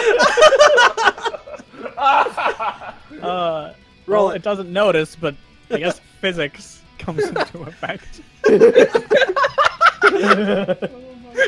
Uh, 3.21 3.73
Roll 4.07 4.27
well, 4.27 4.31
it. 4.31 4.37
it 4.37 4.43
doesn't 4.43 4.71
notice, 4.71 5.13
but 5.13 5.35
I 5.69 5.77
guess 5.79 5.99
physics 6.21 6.81
comes 6.97 7.21
into 7.27 7.63
effect. 7.63 8.21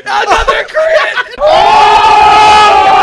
Another 0.04 0.64
crit! 0.68 1.34
Oh 1.38 3.01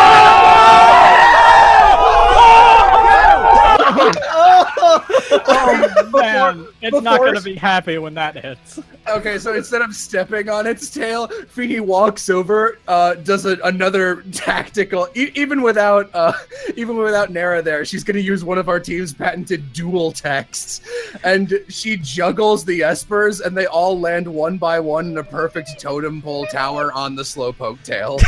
man, 6.57 6.67
it's 6.81 7.01
not 7.01 7.19
gonna 7.19 7.41
be 7.41 7.55
happy 7.55 7.97
when 7.97 8.13
that 8.15 8.35
hits. 8.35 8.79
Okay, 9.07 9.39
so 9.39 9.55
instead 9.55 9.81
of 9.81 9.95
stepping 9.95 10.49
on 10.49 10.67
its 10.67 10.91
tail, 10.91 11.27
Feeny 11.47 11.79
walks 11.79 12.29
over, 12.29 12.77
uh, 12.87 13.15
does 13.15 13.45
a, 13.47 13.57
another 13.63 14.21
tactical. 14.31 15.07
E- 15.15 15.31
even 15.33 15.63
without, 15.63 16.11
uh, 16.13 16.31
even 16.75 16.95
without 16.95 17.31
Nera 17.31 17.63
there, 17.63 17.83
she's 17.85 18.03
gonna 18.03 18.19
use 18.19 18.43
one 18.43 18.59
of 18.59 18.69
our 18.69 18.79
team's 18.79 19.11
patented 19.11 19.73
dual 19.73 20.11
texts, 20.11 20.81
and 21.23 21.59
she 21.69 21.97
juggles 21.97 22.63
the 22.65 22.81
espers, 22.81 23.43
and 23.43 23.57
they 23.57 23.65
all 23.65 23.99
land 23.99 24.27
one 24.27 24.57
by 24.59 24.79
one 24.79 25.07
in 25.07 25.17
a 25.17 25.23
perfect 25.23 25.79
totem 25.79 26.21
pole 26.21 26.45
tower 26.45 26.93
on 26.93 27.15
the 27.15 27.23
slowpoke 27.23 27.81
tail. 27.83 28.19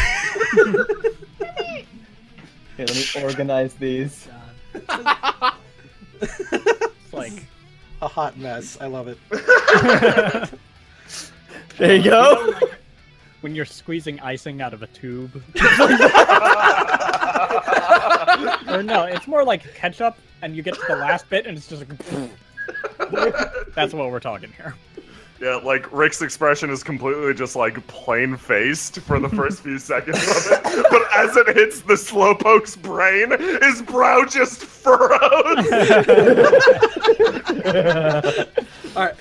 Okay, 2.73 2.85
let 2.85 2.95
me 2.95 3.23
organize 3.23 3.75
these. 3.75 4.27
It's 6.21 7.13
like 7.13 7.45
A 8.01 8.07
hot 8.07 8.37
mess. 8.37 8.77
I 8.81 8.87
love 8.87 9.07
it. 9.07 9.17
There 11.77 11.95
you 11.95 12.03
go. 12.03 12.53
when 13.41 13.55
you're 13.55 13.65
squeezing 13.65 14.19
icing 14.19 14.61
out 14.61 14.73
of 14.73 14.83
a 14.83 14.87
tube. 14.87 15.41
or 18.69 18.83
no, 18.83 19.05
it's 19.05 19.27
more 19.27 19.43
like 19.43 19.73
ketchup, 19.73 20.15
and 20.43 20.55
you 20.55 20.61
get 20.61 20.75
to 20.75 20.81
the 20.87 20.95
last 20.97 21.27
bit, 21.29 21.47
and 21.47 21.57
it's 21.57 21.67
just 21.67 21.83
like. 21.89 21.97
That's 23.73 23.93
what 23.95 24.11
we're 24.11 24.19
talking 24.19 24.51
here. 24.51 24.75
Yeah, 25.41 25.55
like 25.55 25.91
Rick's 25.91 26.21
expression 26.21 26.69
is 26.69 26.83
completely 26.83 27.33
just 27.33 27.55
like 27.55 27.87
plain 27.87 28.37
faced 28.37 28.99
for 28.99 29.19
the 29.19 29.29
first 29.29 29.63
few 29.63 29.79
seconds 29.79 30.17
of 30.19 30.51
it, 30.51 30.85
but 30.91 31.01
as 31.15 31.35
it 31.35 31.55
hits 31.55 31.81
the 31.81 31.95
slowpoke's 31.95 32.75
brain, 32.75 33.31
his 33.63 33.81
brow 33.81 34.23
just 34.23 34.59
furrows. 34.63 35.65
All 38.95 39.05
right. 39.05 39.15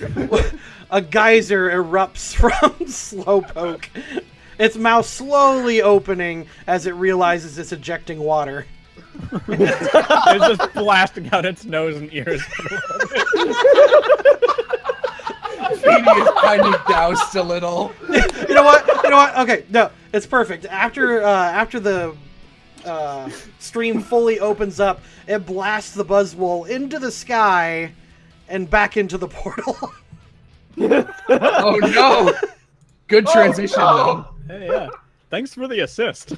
A 0.93 1.01
geyser 1.01 1.71
erupts 1.71 2.35
from 2.41 2.73
Slowpoke. 2.87 3.87
Its 4.59 4.77
mouth 4.77 5.07
slowly 5.07 5.83
opening 5.83 6.47
as 6.67 6.87
it 6.87 6.93
realizes 6.93 7.59
it's 7.59 7.73
ejecting 7.73 8.19
water. 8.19 8.67
It's 9.49 10.47
just 10.59 10.75
blasting 10.75 11.31
out 11.33 11.47
its 11.47 11.65
nose 11.65 11.97
and 11.97 12.13
ears. 12.13 12.43
Feeny 15.81 16.11
is 16.21 16.29
kind 16.41 16.63
of 16.63 16.85
doused 16.87 17.37
a 17.37 17.43
little. 17.43 17.93
You 18.09 18.55
know 18.55 18.65
what? 18.65 18.87
You 19.05 19.11
know 19.11 19.17
what? 19.17 19.39
Okay, 19.39 19.65
no, 19.71 19.91
it's 20.13 20.27
perfect. 20.27 20.65
After 20.67 21.23
uh, 21.23 21.29
after 21.31 21.79
the 21.79 22.17
uh, 22.85 23.31
stream 23.59 24.01
fully 24.01 24.41
opens 24.41 24.81
up, 24.81 25.01
it 25.27 25.47
blasts 25.47 25.95
the 25.95 26.05
Buzzwole 26.05 26.69
into 26.69 26.99
the 26.99 27.11
sky 27.11 27.93
and 28.51 28.69
back 28.69 28.97
into 28.97 29.17
the 29.17 29.29
portal. 29.29 29.77
Oh 31.29 31.79
no! 31.83 32.33
Good 33.09 33.27
transition 33.27 33.79
though. 33.81 34.27
hey, 34.47 34.67
yeah. 34.71 34.89
Thanks 35.29 35.53
for 35.53 35.69
the 35.69 35.81
assist. 35.81 36.35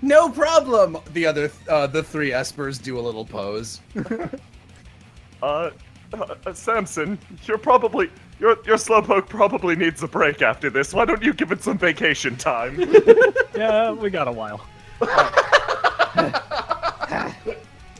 No 0.00 0.30
problem. 0.30 0.96
The 1.12 1.26
other, 1.26 1.50
uh, 1.68 1.86
the 1.88 2.02
three 2.02 2.30
espers 2.30 2.82
do 2.82 2.98
a 2.98 3.02
little 3.02 3.24
pose. 3.24 3.80
Uh, 3.96 4.28
uh, 5.42 5.70
uh, 6.12 6.54
Samson, 6.54 7.18
you're 7.44 7.58
probably 7.58 8.10
your 8.40 8.56
your 8.64 8.76
slowpoke 8.76 9.28
probably 9.28 9.76
needs 9.76 10.02
a 10.02 10.08
break 10.08 10.42
after 10.42 10.70
this. 10.70 10.94
Why 10.94 11.04
don't 11.04 11.22
you 11.22 11.34
give 11.34 11.52
it 11.52 11.62
some 11.62 11.78
vacation 11.78 12.36
time? 12.36 12.78
Yeah, 13.54 13.92
we 13.92 14.08
got 14.08 14.28
a 14.28 14.32
while. 14.32 14.66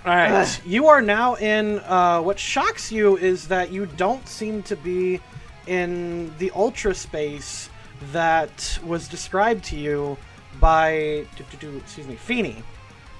All 0.04 0.16
right, 0.16 0.60
you 0.66 0.88
are 0.88 1.00
now 1.00 1.36
in. 1.36 1.78
Uh, 1.78 2.20
what 2.22 2.36
shocks 2.36 2.90
you 2.90 3.16
is 3.16 3.46
that 3.46 3.70
you 3.70 3.86
don't 3.86 4.26
seem 4.26 4.60
to 4.64 4.74
be 4.74 5.20
in 5.68 6.36
the 6.38 6.50
ultra 6.56 6.92
space 6.92 7.70
that 8.10 8.80
was 8.84 9.06
described 9.06 9.62
to 9.66 9.76
you 9.76 10.18
by, 10.58 11.24
do, 11.36 11.44
do, 11.52 11.56
do, 11.58 11.76
excuse 11.76 12.08
me, 12.08 12.16
Feeny. 12.16 12.64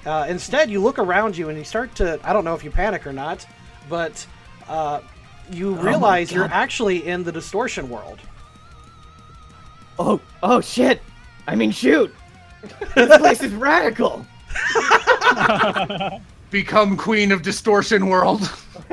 Uh, 0.05 0.25
instead, 0.27 0.69
you 0.69 0.81
look 0.81 0.99
around 0.99 1.37
you 1.37 1.47
and 1.47 1.57
you 1.57 1.63
start 1.63 1.95
to. 1.95 2.19
I 2.21 2.33
don't 2.33 2.43
know 2.43 2.53
if 2.53 2.65
you 2.65 2.71
panic 2.71 3.07
or 3.07 3.13
not, 3.13 3.47
but 3.87 4.27
uh, 4.67 4.99
you 5.49 5.75
realize 5.75 6.33
you're 6.33 6.51
actually 6.51 7.07
in 7.07 7.23
the 7.23 7.31
distortion 7.31 7.89
world. 7.89 8.19
Oh, 9.97 10.19
oh 10.41 10.59
shit! 10.59 11.01
I 11.47 11.55
mean, 11.55 11.71
shoot! 11.71 12.13
This 12.95 13.17
place 13.17 13.41
is 13.41 13.53
radical. 13.53 14.25
Become 16.53 16.97
queen 16.97 17.31
of 17.31 17.41
distortion 17.41 18.07
world. 18.07 18.47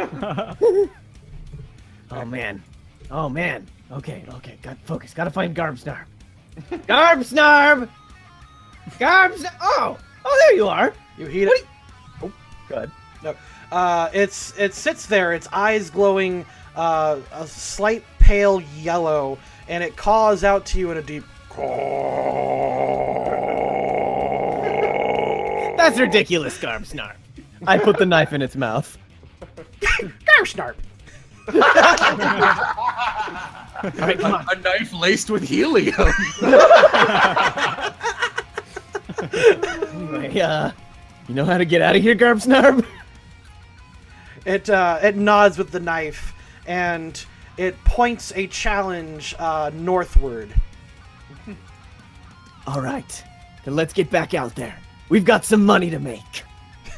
Oh 2.13 2.25
man. 2.25 2.61
Oh 3.09 3.29
man. 3.29 3.69
Okay, 3.93 4.25
okay. 4.29 4.59
Got 4.63 4.79
focus. 4.85 5.15
Gotta 5.15 5.31
find 5.31 5.55
Garbsnarb. 5.55 6.07
Garbsnarb. 6.89 7.89
Garbsnarb. 8.99 9.55
Oh, 9.63 9.97
oh, 10.25 10.39
there 10.41 10.57
you 10.57 10.67
are. 10.67 10.93
You 11.17 11.27
heat 11.27 11.47
it. 11.47 11.65
Oh, 12.21 12.33
good. 12.69 12.91
No. 13.23 13.37
Uh, 13.71 14.11
it's 14.13 14.53
it 14.59 14.75
sits 14.75 15.07
there, 15.07 15.33
its 15.35 15.47
eyes 15.53 15.89
glowing 15.89 16.45
uh, 16.75 17.21
a 17.33 17.47
slight 17.47 18.03
pale 18.19 18.61
yellow, 18.77 19.39
and 19.69 19.85
it 19.85 19.97
calls 19.97 20.43
out 20.43 20.67
to 20.67 20.81
you 20.81 20.91
in 20.91 20.97
a 20.97 21.03
deep. 21.03 21.23
That's 25.77 26.01
ridiculous, 26.01 26.59
Garbsnarb. 26.59 27.15
I 27.67 27.79
put 27.79 27.99
the 27.99 28.07
knife 28.07 28.33
in 28.33 28.43
its 28.43 28.57
mouth. 28.57 28.97
Garsnarp! 29.81 30.77
All 33.83 33.91
right, 33.99 34.19
come 34.19 34.35
on. 34.35 34.47
A 34.51 34.57
knife 34.61 34.93
laced 34.93 35.31
with 35.31 35.43
helium. 35.43 35.95
Anyway, 39.93 40.41
uh, 40.41 40.71
you 41.29 41.35
know 41.35 41.45
how 41.45 41.59
to 41.59 41.65
get 41.65 41.83
out 41.83 41.97
of 41.97 42.03
here, 42.03 42.15
Garbsnarb? 42.15 42.87
It 44.47 44.71
uh, 44.71 44.99
it 45.03 45.17
nods 45.17 45.59
with 45.59 45.71
the 45.71 45.81
knife, 45.81 46.33
and 46.67 47.23
it 47.57 47.77
points 47.85 48.33
a 48.35 48.47
challenge 48.47 49.35
uh, 49.39 49.71
northward. 49.75 50.55
All 52.67 52.81
right, 52.81 53.25
then 53.65 53.77
let's 53.77 53.93
get 53.93 54.11
back 54.11 54.35
out 54.35 54.55
there. 54.55 54.77
We've 55.09 55.25
got 55.25 55.45
some 55.45 55.65
money 55.67 55.91
to 55.91 55.99
make. 55.99 56.45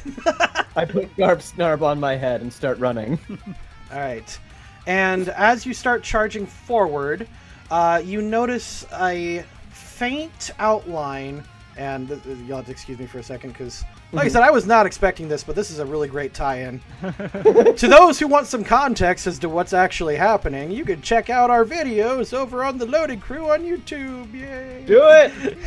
I 0.75 0.85
put 0.85 1.15
Garb 1.17 1.39
Snarb 1.39 1.81
on 1.81 1.99
my 1.99 2.15
head 2.15 2.41
and 2.41 2.51
start 2.51 2.79
running. 2.79 3.19
All 3.91 3.99
right, 3.99 4.39
and 4.87 5.29
as 5.29 5.65
you 5.65 5.73
start 5.73 6.03
charging 6.03 6.45
forward, 6.45 7.27
uh, 7.71 8.01
you 8.03 8.21
notice 8.21 8.85
a 8.93 9.43
faint 9.71 10.51
outline. 10.59 11.43
And 11.75 12.07
th- 12.07 12.21
you'll 12.25 12.57
have 12.57 12.65
to 12.67 12.71
excuse 12.71 12.99
me 12.99 13.07
for 13.07 13.17
a 13.17 13.23
second 13.23 13.51
because, 13.51 13.83
like 14.11 14.25
I 14.25 14.27
said, 14.27 14.43
I 14.43 14.51
was 14.51 14.67
not 14.67 14.85
expecting 14.85 15.27
this, 15.27 15.43
but 15.43 15.55
this 15.55 15.71
is 15.71 15.79
a 15.79 15.85
really 15.85 16.07
great 16.07 16.31
tie-in. 16.35 16.79
to 17.01 17.87
those 17.87 18.19
who 18.19 18.27
want 18.27 18.45
some 18.45 18.63
context 18.63 19.25
as 19.25 19.39
to 19.39 19.49
what's 19.49 19.73
actually 19.73 20.15
happening, 20.15 20.69
you 20.69 20.85
can 20.85 21.01
check 21.01 21.31
out 21.31 21.49
our 21.49 21.65
videos 21.65 22.31
over 22.31 22.63
on 22.63 22.77
the 22.77 22.85
Loading 22.85 23.19
Crew 23.19 23.49
on 23.49 23.63
YouTube. 23.63 24.31
Yay! 24.33 24.83
Do 24.85 25.01
it! 25.03 25.57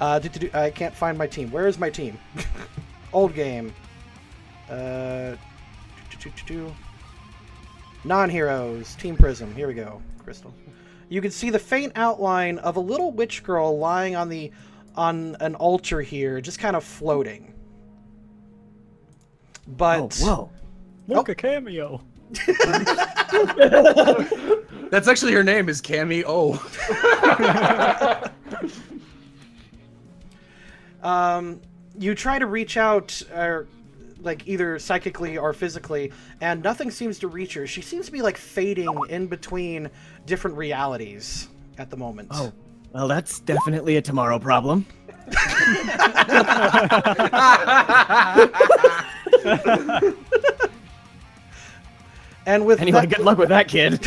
Uh, 0.00 0.20
do, 0.20 0.28
do, 0.28 0.38
do, 0.38 0.50
I 0.54 0.70
can't 0.70 0.94
find 0.94 1.18
my 1.18 1.26
team. 1.26 1.50
Where 1.50 1.66
is 1.66 1.78
my 1.78 1.90
team? 1.90 2.18
Old 3.12 3.34
game. 3.34 3.74
Uh. 4.70 5.36
Non-heroes. 8.04 8.94
Team 8.96 9.16
Prism. 9.16 9.54
Here 9.54 9.68
we 9.68 9.74
go. 9.74 10.02
Crystal. 10.22 10.52
You 11.08 11.20
can 11.20 11.30
see 11.30 11.50
the 11.50 11.58
faint 11.58 11.92
outline 11.96 12.58
of 12.58 12.76
a 12.76 12.80
little 12.80 13.12
witch 13.12 13.42
girl 13.42 13.78
lying 13.78 14.14
on 14.16 14.28
the 14.28 14.50
on 14.94 15.36
an 15.40 15.54
altar 15.54 16.00
here, 16.02 16.40
just 16.40 16.58
kind 16.58 16.74
of 16.76 16.84
floating. 16.84 17.54
Oh, 19.66 19.72
But 19.76 20.14
whoa. 20.16 20.50
Look, 21.06 21.28
a 21.28 21.34
cameo. 21.34 22.02
That's 24.90 25.08
actually 25.08 25.32
her 25.32 25.44
name 25.44 25.68
is 25.68 25.80
Cammy 25.80 26.24
O. 26.26 26.54
um, 31.02 31.60
you 31.98 32.14
try 32.14 32.38
to 32.38 32.46
reach 32.46 32.76
out, 32.76 33.20
uh, 33.34 33.60
like 34.20 34.46
either 34.46 34.78
psychically 34.78 35.36
or 35.38 35.52
physically, 35.52 36.12
and 36.40 36.62
nothing 36.62 36.90
seems 36.90 37.18
to 37.20 37.28
reach 37.28 37.54
her. 37.54 37.66
She 37.66 37.82
seems 37.82 38.06
to 38.06 38.12
be 38.12 38.22
like 38.22 38.36
fading 38.36 38.98
in 39.08 39.26
between 39.26 39.90
different 40.26 40.56
realities 40.56 41.48
at 41.78 41.90
the 41.90 41.96
moment. 41.96 42.28
Oh, 42.30 42.52
well, 42.92 43.08
that's 43.08 43.40
definitely 43.40 43.96
a 43.96 44.02
tomorrow 44.02 44.38
problem. 44.38 44.86
and 52.46 52.64
with 52.64 52.80
Anyway, 52.80 53.00
that- 53.00 53.10
good 53.10 53.24
luck 53.24 53.38
with 53.38 53.50
that 53.50 53.68
kid. 53.68 54.00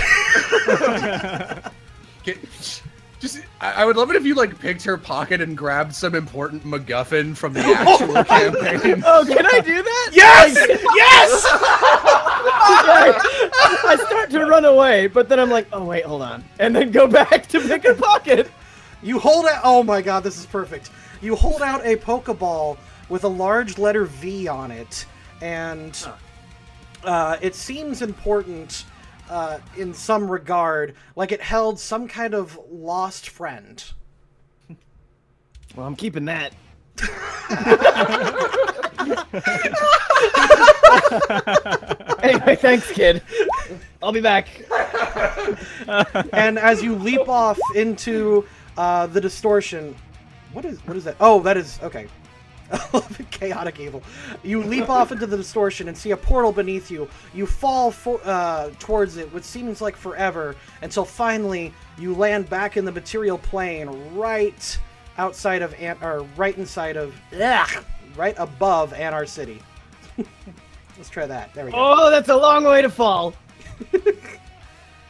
Get- 3.21 3.31
Just, 3.31 3.43
I 3.62 3.71
I 3.84 3.86
would 3.86 3.95
love 3.97 4.10
it 4.10 4.15
if 4.15 4.25
you 4.25 4.34
like 4.36 4.57
picked 4.60 4.84
her 4.84 4.97
pocket 4.97 5.41
and 5.41 5.55
grabbed 5.57 5.93
some 5.93 6.15
important 6.15 6.63
MacGuffin 6.65 7.36
from 7.38 7.53
the 7.53 7.60
actual 7.63 8.23
campaign. 8.23 9.03
oh, 9.05 9.23
can 9.27 9.45
I 9.45 9.60
do 9.60 9.81
that? 9.84 10.10
yes, 10.13 10.55
yes. 10.95 11.45
I 13.84 13.95
start 14.07 14.29
to 14.31 14.45
run 14.45 14.65
away, 14.65 15.07
but 15.07 15.29
then 15.29 15.39
I'm 15.39 15.49
like, 15.49 15.67
oh 15.71 15.84
wait, 15.86 16.03
hold 16.05 16.21
on, 16.21 16.43
and 16.60 16.75
then 16.75 16.91
go 16.91 17.07
back 17.07 17.47
to 17.47 17.60
pick 17.60 17.86
a 17.86 17.93
pocket. 17.93 18.49
You 19.03 19.19
hold 19.19 19.45
out. 19.45 19.62
Oh 19.63 19.84
my 19.84 20.01
god, 20.01 20.23
this 20.23 20.38
is 20.38 20.45
perfect. 20.45 20.91
You 21.21 21.36
hold 21.36 21.62
out 21.62 21.86
a 21.86 21.95
Pokeball 21.97 22.77
with 23.10 23.23
a 23.23 23.27
large 23.27 23.77
letter 23.77 24.05
V 24.05 24.47
on 24.47 24.71
it, 24.71 25.05
and 25.41 26.07
uh, 27.03 27.38
it 27.41 27.55
seems 27.55 28.01
important 28.01 28.86
uh, 29.32 29.60
in 29.78 29.94
some 29.94 30.30
regard, 30.30 30.94
like 31.15 31.32
it 31.32 31.41
held 31.41 31.80
some 31.80 32.08
kind 32.08 32.36
of 32.36 32.60
lost 32.70 33.30
friend. 33.30 33.84
Well, 35.74 35.88
I'm 35.88 35.96
keeping 35.96 36.26
that. 36.26 36.54
anyway, 42.22 42.58
thanks, 42.58 42.91
kid. 42.91 43.22
I'll 44.04 44.12
be 44.12 44.20
back. 44.20 44.50
and 46.34 46.60
as 46.60 46.84
you 46.84 46.96
leap 46.96 47.30
off 47.30 47.58
into 47.74 48.46
uh, 48.78 49.08
the 49.08 49.22
distortion, 49.22 49.96
what 50.52 50.65
is 50.65 50.86
what 50.86 50.98
is 50.98 51.06
that? 51.06 51.15
Oh, 51.22 51.39
that 51.44 51.56
is 51.56 51.80
okay. 51.82 52.08
Chaotic 53.31 53.79
evil. 53.79 54.01
You 54.43 54.63
leap 54.63 54.89
off 54.89 55.12
into 55.12 55.25
the 55.25 55.38
distortion 55.38 55.88
and 55.88 55.97
see 55.97 56.12
a 56.12 56.17
portal 56.17 56.51
beneath 56.51 56.89
you. 56.91 57.07
You 57.34 57.45
fall 57.45 57.91
for, 57.91 58.19
uh, 58.23 58.71
towards 58.79 59.17
it, 59.17 59.31
which 59.34 59.43
seems 59.43 59.81
like 59.81 59.95
forever, 59.95 60.55
until 60.81 61.05
finally 61.05 61.73
you 61.97 62.13
land 62.15 62.49
back 62.49 62.77
in 62.77 62.86
the 62.86 62.91
material 62.91 63.38
plane, 63.38 63.89
right 64.15 64.77
outside 65.17 65.62
of 65.62 65.73
Ant, 65.75 66.01
or 66.01 66.21
right 66.38 66.57
inside 66.57 66.97
of, 66.97 67.13
ugh, 67.41 67.84
right 68.15 68.36
above 68.38 68.93
Anarcity. 68.93 69.62
Let's 70.97 71.10
try 71.10 71.25
that. 71.25 71.53
There 71.53 71.65
we 71.65 71.71
go. 71.71 71.77
Oh, 71.79 72.10
that's 72.12 72.29
a 72.29 72.36
long 72.36 72.63
way 72.63 72.81
to 72.81 72.89
fall. 72.89 73.34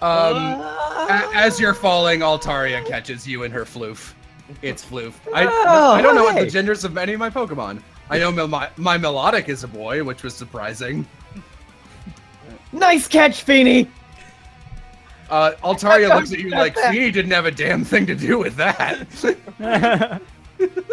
Um, 0.02 0.36
a- 0.62 1.30
as 1.36 1.60
you're 1.60 1.76
falling, 1.76 2.22
Altaria 2.22 2.84
catches 2.88 3.28
you 3.28 3.44
in 3.44 3.52
her 3.52 3.66
floof. 3.66 4.14
It's 4.62 4.84
floof. 4.84 5.14
I, 5.34 5.46
Oh, 5.46 5.94
I 5.94 6.02
don't 6.02 6.16
know 6.16 6.24
what 6.24 6.36
the 6.36 6.50
genders 6.50 6.84
of 6.84 6.98
any 6.98 7.14
of 7.14 7.20
my 7.20 7.30
Pokemon. 7.30 7.82
I 8.10 8.20
know 8.20 8.32
my, 8.32 8.46
my, 8.46 8.70
my 8.78 8.98
Milotic 8.98 9.48
is 9.50 9.64
a 9.64 9.68
boy, 9.68 10.04
which 10.04 10.24
was 10.24 10.36
surprising. 10.36 11.08
Nice 12.74 13.08
catch, 13.08 13.44
Feeny. 13.44 13.90
Uh, 15.30 15.52
Altaria 15.64 16.10
looks 16.10 16.34
at 16.34 16.40
you 16.40 16.50
like, 16.50 16.76
Feeny 16.76 17.12
didn't 17.12 17.32
have 17.32 17.46
a 17.46 17.52
damn 17.52 17.86
thing 17.86 18.06
to 18.08 18.16
do 18.16 18.38
with 18.38 18.56
that. 18.58 19.08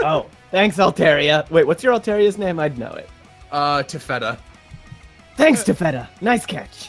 Oh, 0.00 0.24
thanks, 0.50 0.78
Altaria. 0.78 1.48
Wait, 1.50 1.66
what's 1.66 1.82
your 1.82 1.92
Altaria's 1.92 2.38
name? 2.38 2.58
I'd 2.58 2.78
know 2.78 2.92
it. 2.92 3.10
Uh, 3.52 3.82
Tefeta. 3.82 4.38
Thanks, 5.36 5.62
Tefeta. 5.62 6.08
Nice 6.22 6.46
catch. 6.46 6.88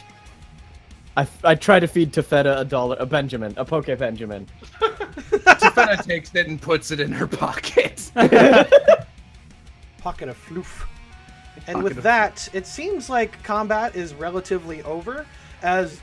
I, 1.20 1.28
I 1.44 1.54
try 1.54 1.78
to 1.78 1.86
feed 1.86 2.12
Tefeta 2.14 2.60
a 2.60 2.64
dollar, 2.64 2.96
a 2.98 3.04
Benjamin, 3.04 3.52
a 3.58 3.64
Poke 3.64 3.86
Benjamin. 3.98 4.46
Tefeta 4.80 6.02
takes 6.02 6.34
it 6.34 6.46
and 6.46 6.60
puts 6.60 6.90
it 6.90 6.98
in 6.98 7.12
her 7.12 7.26
pocket. 7.26 8.10
Pocket 9.98 10.30
of 10.30 10.46
floof. 10.46 10.86
And 11.66 11.82
with 11.82 12.02
that, 12.02 12.48
it 12.54 12.66
seems 12.66 13.10
like 13.10 13.42
combat 13.42 13.94
is 13.94 14.14
relatively 14.14 14.82
over, 14.84 15.26
as 15.62 16.00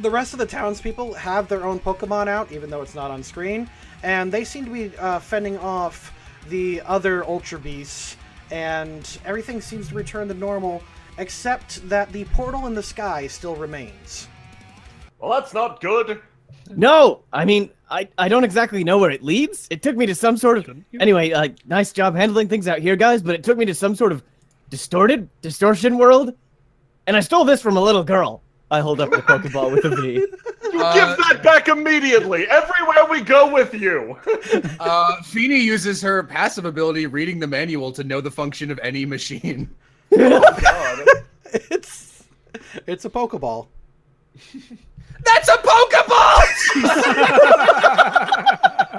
the 0.00 0.10
rest 0.10 0.32
of 0.32 0.40
the 0.40 0.46
townspeople 0.46 1.14
have 1.14 1.46
their 1.46 1.64
own 1.64 1.78
Pokemon 1.78 2.26
out, 2.26 2.50
even 2.50 2.68
though 2.68 2.82
it's 2.82 2.96
not 2.96 3.12
on 3.12 3.22
screen, 3.22 3.70
and 4.02 4.32
they 4.32 4.42
seem 4.42 4.64
to 4.64 4.72
be 4.72 4.96
uh, 4.96 5.20
fending 5.20 5.56
off 5.58 6.12
the 6.48 6.82
other 6.82 7.24
Ultra 7.24 7.60
Beasts, 7.60 8.16
and 8.50 9.16
everything 9.24 9.60
seems 9.60 9.90
to 9.90 9.94
return 9.94 10.26
to 10.26 10.34
normal, 10.34 10.82
except 11.18 11.88
that 11.88 12.10
the 12.10 12.24
portal 12.24 12.66
in 12.66 12.74
the 12.74 12.82
sky 12.82 13.28
still 13.28 13.54
remains. 13.54 14.26
Well, 15.26 15.40
that's 15.40 15.52
not 15.52 15.80
good. 15.80 16.22
No, 16.76 17.22
I 17.32 17.44
mean, 17.44 17.70
I, 17.90 18.08
I 18.16 18.28
don't 18.28 18.44
exactly 18.44 18.84
know 18.84 18.98
where 18.98 19.10
it 19.10 19.24
leads. 19.24 19.66
It 19.70 19.82
took 19.82 19.96
me 19.96 20.06
to 20.06 20.14
some 20.14 20.36
sort 20.36 20.56
of. 20.58 20.70
Anyway, 21.00 21.30
like, 21.32 21.66
nice 21.66 21.92
job 21.92 22.14
handling 22.14 22.46
things 22.46 22.68
out 22.68 22.78
here, 22.78 22.94
guys, 22.94 23.22
but 23.22 23.34
it 23.34 23.42
took 23.42 23.58
me 23.58 23.64
to 23.64 23.74
some 23.74 23.96
sort 23.96 24.12
of 24.12 24.22
distorted, 24.70 25.28
distortion 25.42 25.98
world. 25.98 26.32
And 27.08 27.16
I 27.16 27.20
stole 27.20 27.44
this 27.44 27.60
from 27.60 27.76
a 27.76 27.80
little 27.80 28.04
girl. 28.04 28.40
I 28.70 28.78
hold 28.78 29.00
up 29.00 29.10
the 29.10 29.16
Pokeball 29.16 29.72
with 29.72 29.84
a 29.84 29.96
V. 29.96 30.24
You 30.72 30.82
Uh, 30.82 30.94
give 30.94 31.16
that 31.28 31.42
back 31.42 31.66
immediately. 31.68 32.46
Everywhere 32.48 33.06
we 33.10 33.20
go 33.20 33.52
with 33.52 33.74
you. 33.74 34.16
Uh, 34.78 35.20
Feeny 35.22 35.58
uses 35.58 36.00
her 36.02 36.22
passive 36.22 36.66
ability, 36.66 37.06
reading 37.06 37.40
the 37.40 37.46
manual, 37.48 37.90
to 37.92 38.04
know 38.04 38.20
the 38.20 38.30
function 38.30 38.70
of 38.70 38.78
any 38.80 39.04
machine. 39.04 39.68
Oh, 40.12 40.60
God. 40.60 41.04
It's 41.70 42.24
it's 42.86 43.04
a 43.04 43.10
Pokeball. 43.10 43.66
That's 45.24 45.48
a 45.48 45.56
Pokeball! 45.58 46.42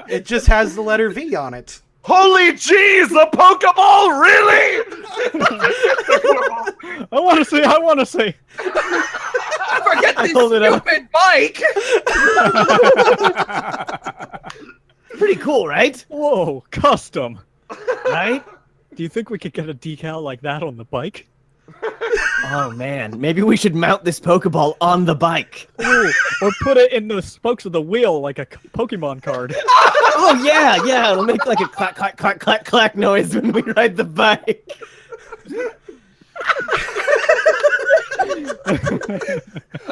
It 0.08 0.24
just 0.24 0.46
has 0.46 0.74
the 0.74 0.80
letter 0.80 1.10
V 1.10 1.36
on 1.36 1.52
it. 1.52 1.82
Holy 2.00 2.52
jeez, 2.52 3.10
a 3.10 3.26
Pokeball, 3.30 4.18
really? 4.18 4.82
I 7.12 7.20
want 7.20 7.38
to 7.38 7.44
see. 7.44 7.62
I 7.62 7.76
want 7.76 8.00
to 8.00 8.06
see. 8.06 8.34
Forget 9.84 10.16
this 10.16 10.32
hold 10.32 10.54
it 10.54 10.62
up. 10.62 10.82
stupid 10.86 11.08
bike! 11.12 11.62
Pretty 15.18 15.36
cool, 15.36 15.68
right? 15.68 16.02
Whoa, 16.08 16.64
custom. 16.70 17.40
Right? 18.06 18.42
Do 18.94 19.02
you 19.02 19.10
think 19.10 19.28
we 19.28 19.38
could 19.38 19.52
get 19.52 19.68
a 19.68 19.74
decal 19.74 20.22
like 20.22 20.40
that 20.40 20.62
on 20.62 20.78
the 20.78 20.84
bike? 20.84 21.28
Oh 22.50 22.72
man, 22.74 23.20
maybe 23.20 23.42
we 23.42 23.56
should 23.56 23.74
mount 23.74 24.04
this 24.04 24.18
Pokeball 24.18 24.76
on 24.80 25.04
the 25.04 25.14
bike. 25.14 25.68
Ooh, 25.82 26.12
or 26.42 26.50
put 26.62 26.76
it 26.76 26.92
in 26.92 27.08
the 27.08 27.20
spokes 27.20 27.66
of 27.66 27.72
the 27.72 27.82
wheel 27.82 28.20
like 28.20 28.38
a 28.38 28.46
Pokemon 28.46 29.22
card. 29.22 29.54
Oh 30.20 30.34
yeah, 30.42 30.84
yeah, 30.84 31.12
it'll 31.12 31.22
make 31.22 31.46
like 31.46 31.60
a 31.60 31.68
clack 31.68 31.94
clack 31.94 32.16
clack 32.16 32.40
clack 32.40 32.64
clack 32.64 32.96
noise 32.96 33.36
when 33.36 33.52
we 33.52 33.62
ride 33.62 33.96
the 33.96 34.02
bike. 34.02 34.76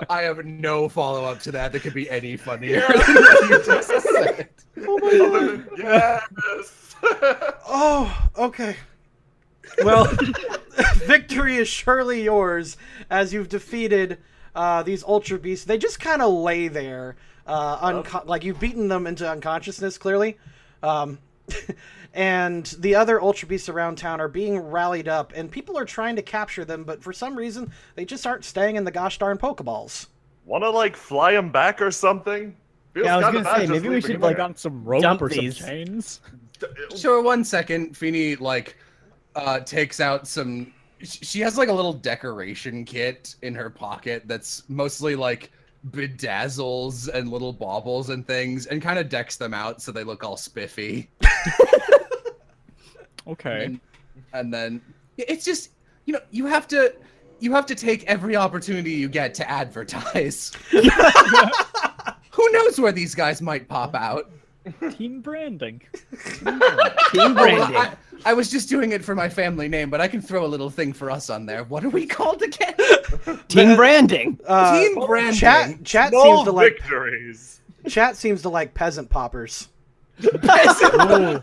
I 0.09 0.22
have 0.22 0.44
no 0.44 0.88
follow 0.88 1.25
up 1.25 1.38
to 1.40 1.53
that 1.53 1.72
that 1.72 1.81
could 1.81 1.94
be 1.94 2.11
any 2.11 2.37
funnier 2.37 2.81
than 2.88 3.14
what 3.14 3.51
you 3.51 3.64
just 3.64 3.88
said. 3.88 4.49
Oh 4.79 5.62
yes. 5.79 6.96
Oh, 7.68 8.29
okay. 8.37 8.77
Well, 9.85 10.07
victory 11.07 11.57
is 11.57 11.69
surely 11.69 12.23
yours 12.23 12.77
as 13.11 13.33
you've 13.33 13.49
defeated 13.49 14.19
uh, 14.55 14.83
these 14.83 15.05
ultra 15.05 15.39
beasts. 15.39 15.65
They 15.65 15.79
just 15.79 16.01
kind 16.01 16.23
of 16.23 16.33
lay 16.33 16.69
there, 16.69 17.17
uh, 17.47 17.79
unco- 17.81 18.25
like 18.25 18.45
you've 18.45 18.61
beaten 18.61 18.89
them 18.89 19.07
into 19.07 19.29
unconsciousness, 19.31 19.99
clearly. 19.99 20.39
Um, 20.83 21.19
and 22.15 22.65
the 22.79 22.95
other 22.95 23.21
ultra 23.21 23.47
beasts 23.47 23.69
around 23.69 23.97
town 23.99 24.21
are 24.21 24.29
being 24.29 24.59
rallied 24.59 25.09
up, 25.09 25.33
and 25.35 25.51
people 25.51 25.79
are 25.79 25.85
trying 25.85 26.17
to 26.17 26.23
capture 26.23 26.65
them, 26.65 26.85
but 26.85 27.03
for 27.03 27.13
some 27.13 27.37
reason, 27.37 27.71
they 27.95 28.05
just 28.05 28.27
aren't 28.27 28.45
staying 28.45 28.77
in 28.77 28.85
the 28.85 28.91
gosh 28.91 29.19
darn 29.19 29.39
Pokeballs. 29.39 30.07
Wanna 30.45 30.71
like 30.71 30.97
fly 30.97 31.33
them 31.33 31.51
back 31.51 31.83
or 31.83 31.91
something? 31.91 32.57
Feels 32.95 33.07
Yeah, 33.07 33.15
I 33.15 33.17
was 33.19 33.27
gonna 33.45 33.57
say, 33.57 33.67
maybe 33.67 33.89
we 33.89 34.01
should, 34.01 34.21
like 34.21 34.37
there. 34.37 34.45
on 34.47 34.57
some 34.57 34.85
rope 34.85 35.03
Dump 35.03 35.21
or 35.21 35.29
some 35.29 35.51
chains. 35.51 36.21
Sure, 36.97 37.21
one 37.21 37.45
second. 37.45 37.97
Feeny 37.97 38.37
like 38.37 38.77
uh, 39.37 39.61
takes 39.61 40.01
out 40.01 40.27
some. 40.27 40.72
She 41.03 41.40
has 41.40 41.57
like 41.57 41.68
a 41.68 41.72
little 41.72 41.92
decoration 41.92 42.85
kit 42.85 43.37
in 43.42 43.55
her 43.55 43.70
pocket 43.70 44.22
that's 44.27 44.62
mostly 44.68 45.14
like 45.14 45.53
bedazzles 45.90 47.09
and 47.09 47.31
little 47.31 47.53
baubles 47.53 48.11
and 48.11 48.27
things, 48.27 48.66
and 48.66 48.83
kind 48.83 48.99
of 48.99 49.09
decks 49.09 49.37
them 49.37 49.55
out 49.55 49.81
so 49.81 49.92
they 49.92 50.03
look 50.03 50.25
all 50.25 50.37
spiffy. 50.37 51.09
Okay. 53.27 53.64
And, 53.64 53.81
and 54.33 54.55
then 54.55 54.81
it's 55.16 55.44
just 55.44 55.70
you 56.05 56.12
know 56.12 56.20
you 56.31 56.46
have 56.46 56.68
to 56.68 56.94
you 57.40 57.53
have 57.53 57.66
to 57.66 57.75
take 57.75 58.05
every 58.05 58.37
opportunity 58.37 58.92
you 58.92 59.09
get 59.09 59.35
to 59.35 59.51
advertise. 59.51 60.53
Who 60.70 62.53
knows 62.53 62.79
where 62.79 62.92
these 62.92 63.14
guys 63.14 63.42
might 63.42 63.68
pop 63.68 63.94
out? 63.94 64.31
Team 64.93 65.21
branding. 65.21 65.81
Team 66.39 66.45
branding. 67.35 67.77
I, 67.77 67.93
I 68.25 68.33
was 68.33 68.51
just 68.51 68.69
doing 68.69 68.93
it 68.93 69.05
for 69.05 69.15
my 69.15 69.29
family 69.29 69.69
name, 69.69 69.91
but 69.91 70.01
I 70.01 70.09
can 70.09 70.21
throw 70.21 70.45
a 70.45 70.49
little 70.49 70.71
thing 70.71 70.93
for 70.93 71.11
us 71.11 71.31
on 71.31 71.47
there. 71.47 71.65
What 71.65 71.85
are 71.85 71.89
we 71.91 72.07
called 72.07 72.43
again? 72.43 72.75
Team 73.49 73.77
branding. 73.77 74.41
Uh, 74.47 74.81
Team 74.81 74.95
branding. 75.07 75.35
Chat, 75.35 75.85
chat 75.85 76.11
Small 76.11 76.37
seems 76.37 76.45
to 76.45 76.53
like 76.53 76.75
victories. 76.75 77.61
chat 77.89 78.17
seems 78.17 78.43
to 78.43 78.49
like 78.49 78.75
peasant 78.75 79.11
poppers. 79.11 79.69
Ooh. 80.25 81.43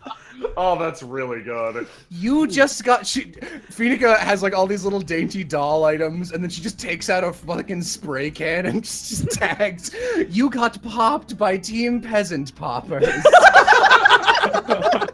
Oh, 0.58 0.78
that's 0.78 1.04
really 1.04 1.42
good. 1.42 1.88
You 2.10 2.48
just 2.48 2.84
got 2.84 3.08
she 3.08 3.26
Phoenecia 3.72 4.18
has 4.20 4.44
like 4.44 4.54
all 4.54 4.68
these 4.68 4.84
little 4.84 5.00
dainty 5.00 5.44
doll 5.44 5.86
items, 5.86 6.32
and 6.32 6.44
then 6.44 6.50
she 6.50 6.62
just 6.62 6.80
takes 6.80 7.10
out 7.10 7.24
a 7.24 7.34
fucking 7.34 7.82
spray 7.82 8.30
can 8.30 8.66
and 8.66 8.84
just, 8.84 9.10
just 9.10 9.32
tags. 9.32 9.96
You 10.30 10.50
got 10.50 10.82
popped 10.84 11.38
by 11.38 11.58
Team 11.58 12.02
Peasant 12.02 12.54
Poppers. 12.56 13.08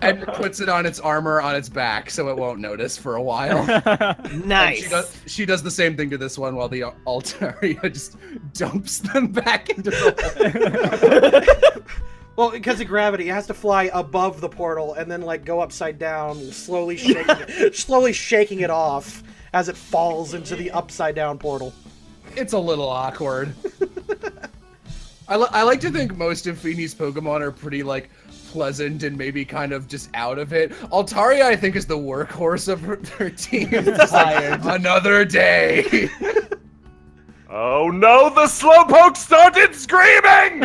and 0.01 0.25
puts 0.27 0.59
it 0.59 0.69
on 0.69 0.85
its 0.85 0.99
armor 0.99 1.41
on 1.41 1.55
its 1.55 1.69
back 1.69 2.09
so 2.09 2.29
it 2.29 2.37
won't 2.37 2.59
notice 2.59 2.97
for 2.97 3.15
a 3.15 3.21
while. 3.21 3.59
Nice. 4.45 4.83
She 4.83 4.89
does, 4.89 5.17
she 5.27 5.45
does 5.45 5.63
the 5.63 5.71
same 5.71 5.97
thing 5.97 6.09
to 6.09 6.17
this 6.17 6.37
one 6.37 6.55
while 6.55 6.69
the 6.69 6.81
Altaria 7.05 7.91
just 7.91 8.15
dumps 8.53 8.99
them 8.99 9.27
back 9.27 9.69
into 9.69 9.89
the 9.89 11.68
Well, 12.39 12.51
because 12.51 12.79
of 12.79 12.87
gravity, 12.87 13.27
it 13.27 13.33
has 13.33 13.47
to 13.47 13.53
fly 13.53 13.89
above 13.93 14.39
the 14.39 14.47
portal 14.47 14.93
and 14.93 15.11
then 15.11 15.23
like 15.23 15.43
go 15.43 15.59
upside 15.59 15.99
down, 15.99 16.39
slowly 16.53 16.95
shaking 16.95 17.25
it, 17.27 17.75
slowly 17.75 18.13
shaking 18.13 18.61
it 18.61 18.69
off 18.69 19.23
as 19.51 19.67
it 19.67 19.75
falls 19.75 20.33
into 20.33 20.55
the 20.55 20.71
upside 20.71 21.15
down 21.15 21.37
portal. 21.37 21.73
It's 22.37 22.53
a 22.53 22.57
little 22.57 22.87
awkward. 22.87 23.53
I, 25.27 25.35
li- 25.35 25.49
I 25.51 25.63
like 25.63 25.81
to 25.81 25.91
think 25.91 26.15
most 26.15 26.47
of 26.47 26.57
Feeney's 26.57 26.95
Pokemon 26.95 27.41
are 27.41 27.51
pretty 27.51 27.83
like 27.83 28.09
pleasant 28.47 29.03
and 29.03 29.17
maybe 29.17 29.43
kind 29.43 29.73
of 29.73 29.89
just 29.89 30.09
out 30.13 30.39
of 30.39 30.53
it. 30.53 30.71
Altaria, 30.93 31.41
I 31.41 31.57
think, 31.57 31.75
is 31.75 31.87
the 31.87 31.97
workhorse 31.97 32.69
of 32.69 32.79
her, 32.83 33.01
her 33.17 33.29
team. 33.31 33.67
It's 33.73 34.13
like, 34.13 34.61
Another 34.63 35.25
day. 35.25 36.09
Oh 37.51 37.89
no, 37.89 38.29
the 38.29 38.45
slowpoke 38.45 39.17
started 39.17 39.73
screaming! 39.73 40.59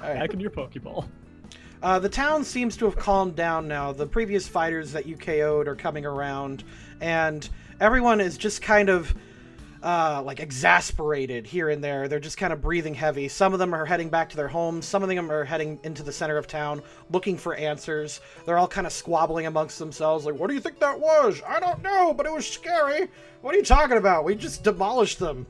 Back 0.00 0.32
in 0.32 0.40
your 0.40 0.50
Pokeball. 0.50 1.06
Uh, 1.82 1.98
the 1.98 2.08
town 2.08 2.42
seems 2.42 2.74
to 2.78 2.86
have 2.86 2.96
calmed 2.96 3.36
down 3.36 3.68
now. 3.68 3.92
The 3.92 4.06
previous 4.06 4.48
fighters 4.48 4.92
that 4.92 5.04
you 5.04 5.16
KO'd 5.16 5.68
are 5.68 5.76
coming 5.76 6.06
around, 6.06 6.64
and 7.02 7.46
everyone 7.80 8.22
is 8.22 8.38
just 8.38 8.62
kind 8.62 8.88
of 8.88 9.14
uh, 9.86 10.20
like 10.24 10.40
exasperated 10.40 11.46
here 11.46 11.70
and 11.70 11.82
there. 11.82 12.08
They're 12.08 12.18
just 12.18 12.36
kind 12.36 12.52
of 12.52 12.60
breathing 12.60 12.92
heavy. 12.92 13.28
Some 13.28 13.52
of 13.52 13.60
them 13.60 13.72
are 13.72 13.86
heading 13.86 14.08
back 14.08 14.28
to 14.30 14.36
their 14.36 14.48
homes. 14.48 14.84
Some 14.84 15.04
of 15.04 15.08
them 15.08 15.30
are 15.30 15.44
heading 15.44 15.78
into 15.84 16.02
the 16.02 16.10
center 16.12 16.36
of 16.36 16.48
town 16.48 16.82
looking 17.10 17.38
for 17.38 17.54
answers. 17.54 18.20
They're 18.44 18.58
all 18.58 18.66
kind 18.66 18.86
of 18.86 18.92
squabbling 18.92 19.46
amongst 19.46 19.78
themselves, 19.78 20.24
like, 20.26 20.34
"What 20.34 20.48
do 20.48 20.54
you 20.54 20.60
think 20.60 20.80
that 20.80 20.98
was? 20.98 21.40
I 21.46 21.60
don't 21.60 21.82
know, 21.82 22.12
but 22.12 22.26
it 22.26 22.32
was 22.32 22.46
scary. 22.48 23.06
What 23.42 23.54
are 23.54 23.58
you 23.58 23.64
talking 23.64 23.96
about? 23.96 24.24
We 24.24 24.34
just 24.34 24.64
demolished 24.64 25.20
them." 25.20 25.46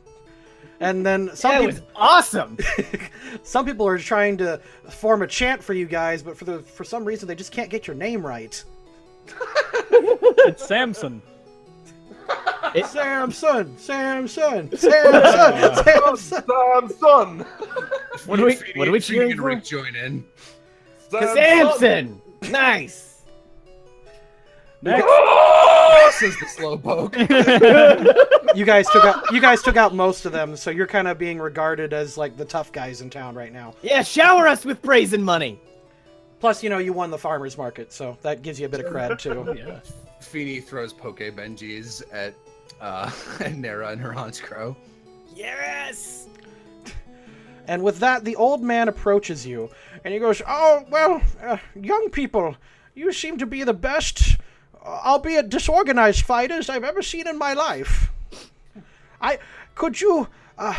And 0.80 1.06
then 1.06 1.34
some 1.34 1.52
That 1.52 1.60
people. 1.60 1.74
was 1.74 1.82
awesome. 1.96 2.58
Some 3.42 3.64
people 3.64 3.86
are 3.86 3.96
trying 3.98 4.36
to 4.38 4.60
form 4.90 5.22
a 5.22 5.26
chant 5.26 5.62
for 5.64 5.72
you 5.72 5.86
guys, 5.86 6.22
but 6.22 6.36
for 6.36 6.44
the 6.44 6.58
for 6.58 6.84
some 6.84 7.06
reason 7.06 7.26
they 7.26 7.34
just 7.34 7.52
can't 7.52 7.70
get 7.70 7.86
your 7.86 7.96
name 7.96 8.26
right. 8.26 8.62
It's 9.90 10.66
Samson. 10.66 11.22
Samson, 12.86 13.78
Samson, 13.78 14.70
Samson, 14.76 14.78
Samson. 14.78 16.16
Sam 16.18 16.88
son! 16.98 17.46
What 18.26 18.40
are 18.40 18.46
we? 18.46 18.58
What 18.74 18.88
are 18.88 18.92
we 18.92 19.00
Feeny 19.00 19.18
cheering 19.18 19.36
for? 19.36 19.42
Rick 19.44 19.64
join 19.64 19.94
in. 19.96 20.24
Samson. 21.10 22.20
Nice. 22.50 23.22
Next. 24.82 25.06
Says 26.18 26.36
the 26.38 26.46
slowpoke. 26.46 27.16
You 28.54 28.64
guys 28.64 28.88
took 28.88 29.04
out 29.04 29.30
you 29.32 29.40
guys 29.40 29.60
took 29.60 29.76
out 29.76 29.94
most 29.94 30.24
of 30.24 30.32
them, 30.32 30.56
so 30.56 30.70
you're 30.70 30.86
kind 30.86 31.08
of 31.08 31.18
being 31.18 31.38
regarded 31.38 31.92
as 31.92 32.16
like 32.16 32.38
the 32.38 32.44
tough 32.44 32.72
guys 32.72 33.02
in 33.02 33.10
town 33.10 33.34
right 33.34 33.52
now. 33.52 33.74
Yeah, 33.82 34.02
shower 34.02 34.48
us 34.48 34.64
with 34.64 34.80
praise 34.80 35.12
and 35.12 35.22
money. 35.22 35.60
Plus, 36.40 36.62
you 36.62 36.70
know, 36.70 36.78
you 36.78 36.94
won 36.94 37.10
the 37.10 37.18
farmers 37.18 37.58
market, 37.58 37.92
so 37.92 38.16
that 38.22 38.40
gives 38.40 38.58
you 38.58 38.64
a 38.64 38.68
bit 38.68 38.80
of 38.80 38.86
cred 38.86 39.18
too. 39.18 39.54
Yeah. 39.58 39.80
Feeny 40.20 40.60
throws 40.60 40.94
Poke 40.94 41.18
Benjis 41.18 42.02
at 42.12 42.34
uh, 42.80 43.10
and 43.44 43.60
Nera 43.60 43.88
and 43.88 44.00
her 44.00 44.10
Honchkrow. 44.12 44.76
Yes. 45.34 46.28
And 47.68 47.82
with 47.82 47.98
that, 47.98 48.24
the 48.24 48.36
old 48.36 48.62
man 48.62 48.86
approaches 48.86 49.44
you, 49.44 49.68
and 50.04 50.14
he 50.14 50.20
goes, 50.20 50.40
"Oh 50.46 50.84
well, 50.88 51.20
uh, 51.42 51.56
young 51.74 52.10
people, 52.10 52.54
you 52.94 53.12
seem 53.12 53.38
to 53.38 53.46
be 53.46 53.64
the 53.64 53.74
best, 53.74 54.36
uh, 54.84 55.00
albeit 55.04 55.48
disorganized 55.48 56.24
fighters 56.24 56.70
I've 56.70 56.84
ever 56.84 57.02
seen 57.02 57.26
in 57.26 57.36
my 57.36 57.54
life. 57.54 58.12
I 59.20 59.40
could 59.74 60.00
you." 60.00 60.28
Uh, 60.56 60.74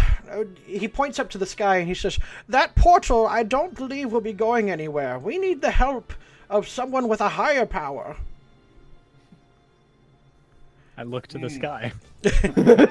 he 0.66 0.88
points 0.88 1.20
up 1.20 1.30
to 1.32 1.38
the 1.38 1.46
sky 1.46 1.76
and 1.76 1.90
he 1.90 1.94
says, 1.94 2.20
"That 2.48 2.74
portal, 2.76 3.28
I 3.28 3.44
don't 3.44 3.76
believe 3.76 4.14
will 4.14 4.22
be 4.22 4.32
going 4.32 4.72
anywhere. 4.72 5.20
We 5.20 5.38
need 5.38 5.62
the 5.62 5.72
help 5.72 6.14
of 6.50 6.70
someone 6.70 7.10
with 7.10 7.20
a 7.20 7.28
higher 7.28 7.66
power." 7.66 8.16
I 10.98 11.04
look 11.04 11.28
to 11.28 11.38
the 11.38 11.50
sky. 11.50 11.94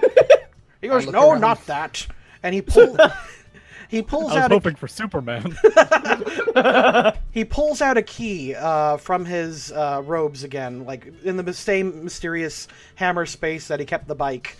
He 0.82 0.88
goes, 0.88 1.06
"No, 1.06 1.30
around. 1.30 1.40
not 1.40 1.66
that." 1.66 2.06
And 2.42 2.54
he 2.54 2.62
pulls. 2.62 2.98
He 3.88 4.02
pulls 4.02 4.32
I 4.32 4.34
was 4.34 4.42
out 4.42 4.50
a 4.50 4.54
hoping 4.54 4.74
for 4.74 4.88
Superman. 4.88 5.56
He 7.30 7.44
pulls 7.44 7.80
out 7.80 7.96
a 7.96 8.02
key 8.02 8.52
uh, 8.54 8.96
from 8.96 9.24
his 9.24 9.70
uh, 9.70 10.02
robes 10.04 10.42
again, 10.42 10.84
like 10.84 11.12
in 11.22 11.36
the 11.36 11.52
same 11.52 12.02
mysterious 12.02 12.66
hammer 12.96 13.26
space 13.26 13.68
that 13.68 13.78
he 13.78 13.86
kept 13.86 14.08
the 14.08 14.14
bike. 14.16 14.56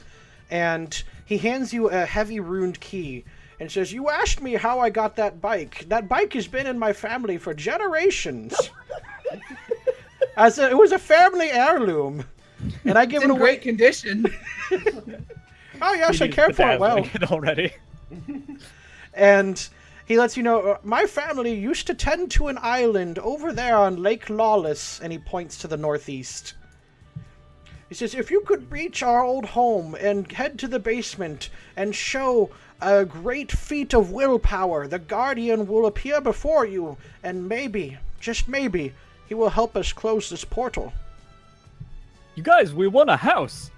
And 0.49 1.03
he 1.25 1.39
hands 1.39 1.73
you 1.73 1.89
a 1.91 2.07
heavy 2.07 2.39
runed 2.39 2.79
key 2.79 3.25
and 3.59 3.71
says, 3.73 3.93
You 3.93 4.11
asked 4.11 4.43
me 4.43 4.55
how 4.55 4.79
I 4.79 4.91
got 4.91 5.17
that 5.17 5.41
bike. 5.41 5.87
That 5.89 6.09
bike 6.09 6.35
has 6.35 6.47
been 6.47 6.67
in 6.67 6.79
my 6.79 6.93
family 6.93 7.39
for 7.39 7.53
generations. 7.53 8.55
As 10.37 10.59
a, 10.59 10.71
it 10.71 10.79
was 10.79 10.93
a 10.93 10.99
family 10.99 11.51
heirloom. 11.51 12.27
And 12.85 12.99
I 12.99 13.05
give 13.07 13.23
It's 13.23 13.25
it 13.25 13.25
in 13.25 13.31
away. 13.33 13.41
great 13.41 13.63
condition. 13.63 14.27
Oh, 15.83 15.93
yes, 15.93 16.23
I 16.23 16.29
care 16.29 16.49
for 16.55 16.71
it 16.71 16.81
well. 16.81 16.99
it 17.13 17.31
already. 17.31 17.71
and 19.15 19.69
he 20.07 20.17
lets 20.19 20.35
you 20.37 20.43
know 20.43 20.61
uh, 20.63 20.79
my 20.83 21.05
family 21.05 21.53
used 21.53 21.87
to 21.89 21.95
tend 21.95 22.31
to 22.31 22.49
an 22.49 22.59
island 22.63 23.19
over 23.19 23.53
there 23.53 23.77
on 23.77 24.03
Lake 24.03 24.31
Lawless, 24.31 25.01
and 25.01 25.13
he 25.13 25.19
points 25.19 25.59
to 25.59 25.69
the 25.69 25.77
northeast. 25.77 26.55
He 27.91 27.95
says, 27.95 28.15
if 28.15 28.31
you 28.31 28.41
could 28.41 28.73
reach 28.73 29.03
our 29.03 29.23
old 29.23 29.45
home 29.45 29.95
and 30.01 30.31
head 30.33 30.59
to 30.61 30.67
the 30.67 30.79
basement 30.81 31.51
and 31.77 31.95
show 31.95 32.51
a 32.81 33.05
great 33.05 33.53
feat 33.53 33.95
of 33.95 34.11
willpower, 34.11 34.89
the 34.89 34.99
Guardian 34.99 35.67
will 35.67 35.87
appear 35.87 36.21
before 36.23 36.65
you, 36.65 36.97
and 37.23 37.49
maybe, 37.49 37.99
just 38.19 38.49
maybe, 38.49 38.93
he 39.27 39.35
will 39.35 39.51
help 39.51 39.77
us 39.77 39.93
close 39.93 40.31
this 40.31 40.45
portal. 40.45 40.93
You 42.37 42.43
guys, 42.43 42.75
we 42.75 42.87
won 42.87 43.09
a 43.09 43.17
house. 43.17 43.71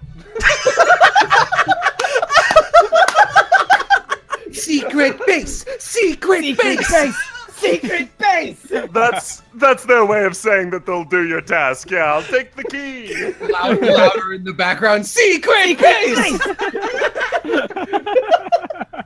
Secret 4.51 5.17
base! 5.25 5.65
Secret, 5.79 6.57
base! 6.57 7.15
Secret 7.53 8.17
base! 8.17 8.61
That's 8.91 9.43
that's 9.55 9.85
their 9.85 10.05
way 10.05 10.25
of 10.25 10.35
saying 10.35 10.71
that 10.71 10.85
they'll 10.85 11.05
do 11.05 11.25
your 11.25 11.39
task. 11.39 11.89
Yeah, 11.89 12.13
I'll 12.13 12.23
take 12.23 12.53
the 12.57 12.65
key. 12.65 13.33
Louder, 13.49 13.93
louder 13.93 14.33
in 14.33 14.43
the 14.43 14.51
background. 14.53 15.05
Secret 15.05 15.79
base! 15.79 16.39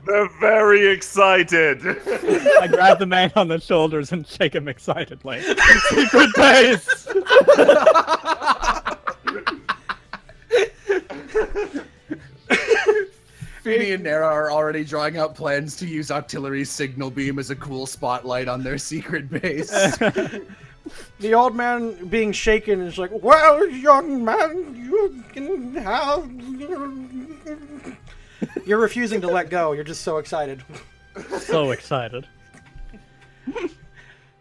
They're 0.07 0.29
very 0.39 0.87
excited. 0.87 1.79
I 1.85 2.67
grab 2.67 2.97
the 2.97 3.05
man 3.05 3.31
on 3.35 3.49
the 3.49 3.59
shoulders 3.59 4.11
and 4.11 4.25
shake 4.25 4.55
him 4.55 4.67
excitedly. 4.67 5.41
Secret 5.89 6.29
base! 6.35 7.07
Feeny 13.63 13.91
and 13.91 14.03
Nera 14.03 14.27
are 14.27 14.51
already 14.51 14.83
drawing 14.83 15.17
out 15.17 15.35
plans 15.35 15.77
to 15.77 15.87
use 15.87 16.09
Octillery 16.09 16.67
signal 16.67 17.09
beam 17.09 17.39
as 17.39 17.49
a 17.49 17.55
cool 17.55 17.85
spotlight 17.85 18.49
on 18.49 18.61
their 18.61 18.77
secret 18.77 19.29
base. 19.29 19.71
The 21.19 21.33
old 21.33 21.55
man 21.55 22.07
being 22.07 22.31
shaken 22.33 22.81
is 22.81 22.97
like, 22.97 23.11
Well, 23.11 23.67
young 23.69 24.23
man, 24.25 24.75
you 24.75 25.23
can 25.31 25.75
have. 25.75 26.29
You're 28.67 28.79
refusing 28.79 29.21
to 29.21 29.27
let 29.27 29.49
go. 29.49 29.71
You're 29.71 29.85
just 29.85 30.01
so 30.01 30.17
excited. 30.17 30.63
so 31.39 31.71
excited. 31.71 32.27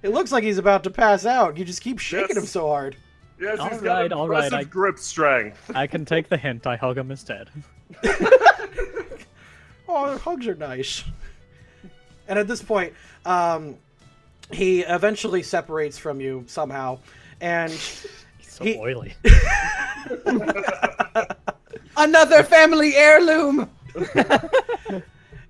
It 0.02 0.10
looks 0.10 0.32
like 0.32 0.42
he's 0.42 0.58
about 0.58 0.82
to 0.84 0.90
pass 0.90 1.24
out. 1.24 1.56
You 1.56 1.64
just 1.64 1.80
keep 1.80 2.00
shaking 2.00 2.36
him 2.36 2.46
so 2.46 2.66
hard. 2.66 2.96
Yes, 3.42 3.58
All 3.58 3.68
he's 3.70 3.80
got 3.80 4.00
right, 4.02 4.12
all 4.12 4.28
right, 4.28 4.52
I- 4.52 4.62
grip 4.62 4.98
strength. 5.00 5.68
I 5.74 5.88
can 5.88 6.04
take 6.04 6.28
the 6.28 6.36
hint. 6.36 6.64
I 6.66 6.76
hug 6.76 6.96
him 6.96 7.10
instead. 7.10 7.48
Oh, 9.94 10.16
hugs 10.16 10.46
are 10.46 10.54
nice. 10.54 11.04
And 12.26 12.38
at 12.38 12.48
this 12.48 12.62
point, 12.62 12.94
um, 13.26 13.76
he 14.50 14.80
eventually 14.80 15.42
separates 15.42 15.98
from 15.98 16.18
you 16.18 16.44
somehow, 16.46 17.00
and 17.42 17.70
He's 18.38 18.48
so 18.48 18.64
He- 18.64 18.78
oily. 18.78 19.12
Another 21.94 22.42
family 22.42 22.94
heirloom! 22.96 23.68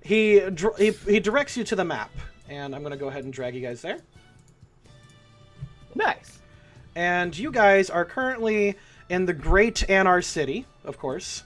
he, 0.01 0.41
dr- 0.49 0.77
he 0.77 0.91
he 0.91 1.19
directs 1.21 1.55
you 1.55 1.63
to 1.63 1.75
the 1.77 1.85
map. 1.85 2.11
And 2.49 2.75
I'm 2.75 2.83
gonna 2.83 2.97
go 2.97 3.07
ahead 3.07 3.23
and 3.23 3.31
drag 3.31 3.55
you 3.55 3.61
guys 3.61 3.81
there. 3.81 3.99
Nice. 5.95 6.39
And 6.95 7.35
you 7.37 7.51
guys 7.51 7.89
are 7.89 8.05
currently 8.05 8.75
in 9.09 9.25
the 9.25 9.33
Great 9.33 9.89
Anarcity, 9.89 10.65
of 10.85 10.97
course, 10.97 11.43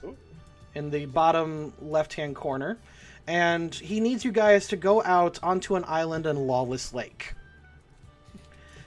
in 0.74 0.90
the 0.90 1.06
bottom 1.06 1.72
left-hand 1.80 2.36
corner. 2.36 2.78
And 3.26 3.74
he 3.74 4.00
needs 4.00 4.24
you 4.24 4.32
guys 4.32 4.68
to 4.68 4.76
go 4.76 5.02
out 5.02 5.38
onto 5.42 5.76
an 5.76 5.84
island 5.86 6.26
in 6.26 6.36
Lawless 6.36 6.94
Lake. 6.94 7.34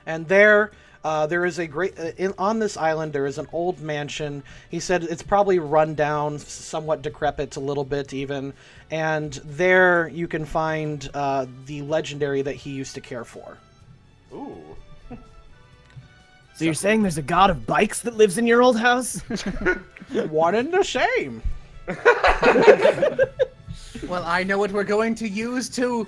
And 0.06 0.28
there, 0.28 0.72
uh, 1.04 1.28
there 1.28 1.46
is 1.46 1.60
a 1.60 1.68
great 1.68 1.98
uh, 2.00 2.12
in, 2.18 2.34
on 2.38 2.58
this 2.58 2.76
island. 2.76 3.14
There 3.14 3.28
is 3.28 3.38
an 3.38 3.48
old 3.54 3.82
mansion. 3.82 4.42
He 4.70 4.80
said 4.80 5.04
it's 5.04 5.22
probably 5.22 5.60
run 5.60 5.94
down, 5.94 6.40
somewhat 6.40 7.04
decrepit, 7.04 7.56
a 7.56 7.60
little 7.60 7.84
bit 7.84 8.14
even. 8.14 8.54
And 8.90 9.34
there 9.46 10.08
you 10.08 10.28
can 10.28 10.46
find 10.46 11.08
uh, 11.14 11.46
the 11.68 11.84
legendary 11.84 12.42
that 12.42 12.56
he 12.56 12.72
used 12.72 12.96
to 12.96 13.02
care 13.02 13.26
for. 13.26 13.58
Ooh. 14.34 14.71
So 16.56 16.66
you're 16.66 16.74
saying 16.74 17.02
there's 17.02 17.18
a 17.18 17.22
god 17.24 17.50
of 17.50 17.66
bikes 17.66 18.02
that 18.02 18.16
lives 18.16 18.38
in 18.38 18.46
your 18.46 18.62
old 18.62 18.78
house? 18.78 19.20
One 20.30 20.56
and 20.56 20.72
the 20.72 20.84
same. 20.84 21.42
Well, 24.08 24.24
I 24.26 24.44
know 24.44 24.58
what 24.58 24.72
we're 24.72 24.84
going 24.84 25.16
to 25.16 25.28
use 25.30 25.70
to 25.70 26.08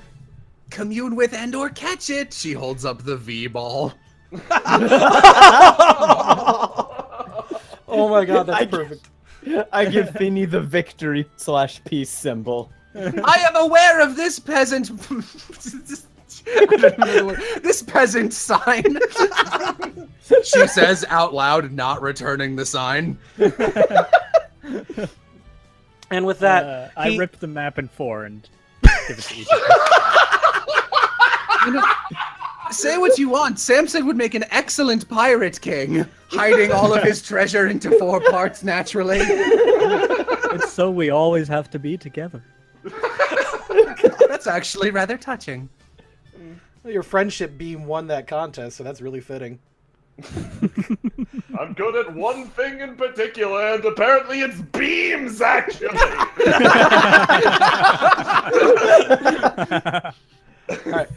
commune 0.72 1.16
with 1.16 1.34
and 1.34 1.54
or 1.56 1.70
catch 1.70 2.10
it. 2.10 2.34
She 2.34 2.52
holds 2.54 2.84
up 2.86 3.04
the 3.04 3.16
V 3.18 3.48
ball. 3.48 3.94
Oh 7.96 8.10
my 8.10 8.26
god, 8.26 8.48
that's 8.48 8.62
I- 8.62 8.66
perfect. 8.66 9.10
I 9.72 9.86
give 9.86 10.10
Finny 10.12 10.46
the 10.46 10.62
victory 10.62 11.30
slash 11.36 11.84
peace 11.84 12.10
symbol. 12.10 12.72
I 12.96 13.46
am 13.48 13.56
aware 13.58 14.00
of 14.02 14.16
this 14.16 14.40
peasant. 14.40 14.90
I 16.48 16.66
don't 16.66 16.74
even 16.86 17.00
know 17.00 17.14
the 17.18 17.26
word. 17.26 17.42
This 17.64 17.82
peasant 17.82 18.34
sign. 18.34 18.98
she 20.44 20.68
says 20.68 21.06
out 21.10 21.34
loud, 21.34 21.72
not 21.72 22.02
returning 22.02 22.56
the 22.56 22.66
sign. 22.66 23.18
And 26.12 26.26
with 26.26 26.40
that, 26.40 26.64
Uh, 26.66 26.88
I 26.96 27.10
he- 27.12 27.18
rip 27.20 27.40
the 27.40 27.48
map 27.48 27.80
in 27.80 27.88
four 27.88 28.26
and 28.26 28.48
give 29.08 29.18
it 29.18 29.24
to 29.24 29.36
each. 29.36 29.48
of 29.52 29.60
them. 31.74 31.84
Say 32.72 32.98
what 32.98 33.18
you 33.20 33.30
want. 33.30 33.60
Samson 33.60 34.06
would 34.08 34.18
make 34.18 34.34
an 34.36 34.46
excellent 34.52 35.08
pirate 35.10 35.60
king, 35.62 36.06
hiding 36.30 36.72
all 36.72 36.94
of 36.94 37.04
his 37.04 37.22
treasure 37.22 37.68
into 37.68 37.92
four 38.00 38.20
parts 38.32 38.64
naturally. 38.64 39.20
It's 39.22 40.72
so 40.74 40.90
we 40.92 41.10
always 41.10 41.48
have 41.48 41.70
to 41.72 41.80
be 41.80 41.98
together. 41.98 42.44
That's 44.28 44.48
actually 44.48 44.92
rather 44.92 45.18
touching. 45.18 45.70
Your 46.86 47.04
friendship 47.04 47.58
beam 47.58 47.86
won 47.86 48.08
that 48.08 48.28
contest, 48.28 48.78
so 48.78 48.84
that's 48.84 49.02
really 49.02 49.22
fitting. 49.22 49.60
I'm 51.60 51.74
good 51.74 51.96
at 51.96 52.14
one 52.14 52.48
thing 52.48 52.82
in 52.82 52.96
particular, 52.96 53.74
and 53.74 53.86
apparently 53.86 54.42
it's 54.42 54.62
beams, 54.62 55.42
actually. 55.42 55.88
All 60.70 60.92
right. 60.92 61.08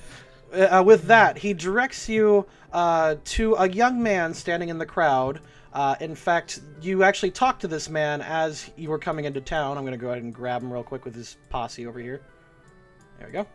Uh, 0.52 0.82
with 0.84 1.02
that, 1.04 1.36
he 1.36 1.52
directs 1.52 2.08
you 2.08 2.46
uh, 2.72 3.16
to 3.24 3.54
a 3.54 3.68
young 3.68 4.02
man 4.02 4.32
standing 4.32 4.68
in 4.68 4.78
the 4.78 4.86
crowd. 4.86 5.40
Uh, 5.72 5.94
in 6.00 6.14
fact, 6.14 6.60
you 6.80 7.02
actually 7.02 7.30
talked 7.30 7.60
to 7.60 7.68
this 7.68 7.90
man 7.90 8.22
as 8.22 8.70
you 8.76 8.88
were 8.88 8.98
coming 8.98 9.26
into 9.26 9.40
town. 9.42 9.76
I'm 9.76 9.82
going 9.82 9.92
to 9.92 9.98
go 9.98 10.08
ahead 10.08 10.22
and 10.22 10.32
grab 10.32 10.62
him 10.62 10.72
real 10.72 10.82
quick 10.82 11.04
with 11.04 11.14
his 11.14 11.36
posse 11.50 11.86
over 11.86 12.00
here. 12.00 12.22
There 13.18 13.26
we 13.28 13.32
go. 13.32 13.46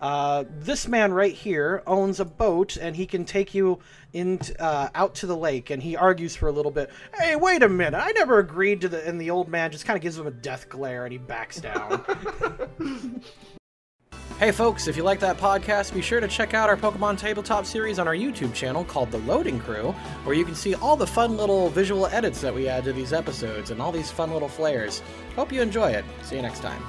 Uh, 0.00 0.44
this 0.48 0.88
man 0.88 1.12
right 1.12 1.34
here 1.34 1.82
owns 1.86 2.20
a 2.20 2.24
boat, 2.24 2.76
and 2.76 2.96
he 2.96 3.06
can 3.06 3.24
take 3.24 3.54
you 3.54 3.78
into, 4.12 4.60
uh, 4.62 4.88
out 4.94 5.14
to 5.16 5.26
the 5.26 5.36
lake. 5.36 5.70
And 5.70 5.82
he 5.82 5.96
argues 5.96 6.34
for 6.34 6.48
a 6.48 6.52
little 6.52 6.72
bit. 6.72 6.90
Hey, 7.14 7.36
wait 7.36 7.62
a 7.62 7.68
minute! 7.68 7.98
I 7.98 8.12
never 8.12 8.38
agreed 8.38 8.80
to 8.82 8.88
the. 8.88 9.06
And 9.06 9.20
the 9.20 9.30
old 9.30 9.48
man 9.48 9.70
just 9.70 9.84
kind 9.84 9.96
of 9.96 10.02
gives 10.02 10.18
him 10.18 10.26
a 10.26 10.30
death 10.30 10.68
glare, 10.68 11.04
and 11.04 11.12
he 11.12 11.18
backs 11.18 11.60
down. 11.60 12.04
Hey 14.40 14.52
folks, 14.52 14.88
if 14.88 14.96
you 14.96 15.02
like 15.02 15.20
that 15.20 15.36
podcast, 15.36 15.92
be 15.92 16.00
sure 16.00 16.18
to 16.18 16.26
check 16.26 16.54
out 16.54 16.70
our 16.70 16.76
Pokemon 16.78 17.18
Tabletop 17.18 17.66
series 17.66 17.98
on 17.98 18.08
our 18.08 18.14
YouTube 18.14 18.54
channel 18.54 18.86
called 18.86 19.10
The 19.10 19.18
Loading 19.18 19.60
Crew, 19.60 19.92
where 20.24 20.34
you 20.34 20.46
can 20.46 20.54
see 20.54 20.74
all 20.76 20.96
the 20.96 21.06
fun 21.06 21.36
little 21.36 21.68
visual 21.68 22.06
edits 22.06 22.40
that 22.40 22.54
we 22.54 22.66
add 22.66 22.84
to 22.84 22.94
these 22.94 23.12
episodes 23.12 23.70
and 23.70 23.82
all 23.82 23.92
these 23.92 24.10
fun 24.10 24.32
little 24.32 24.48
flares. 24.48 25.02
Hope 25.36 25.52
you 25.52 25.60
enjoy 25.60 25.90
it. 25.90 26.06
See 26.22 26.36
you 26.36 26.42
next 26.42 26.60
time. 26.60 26.82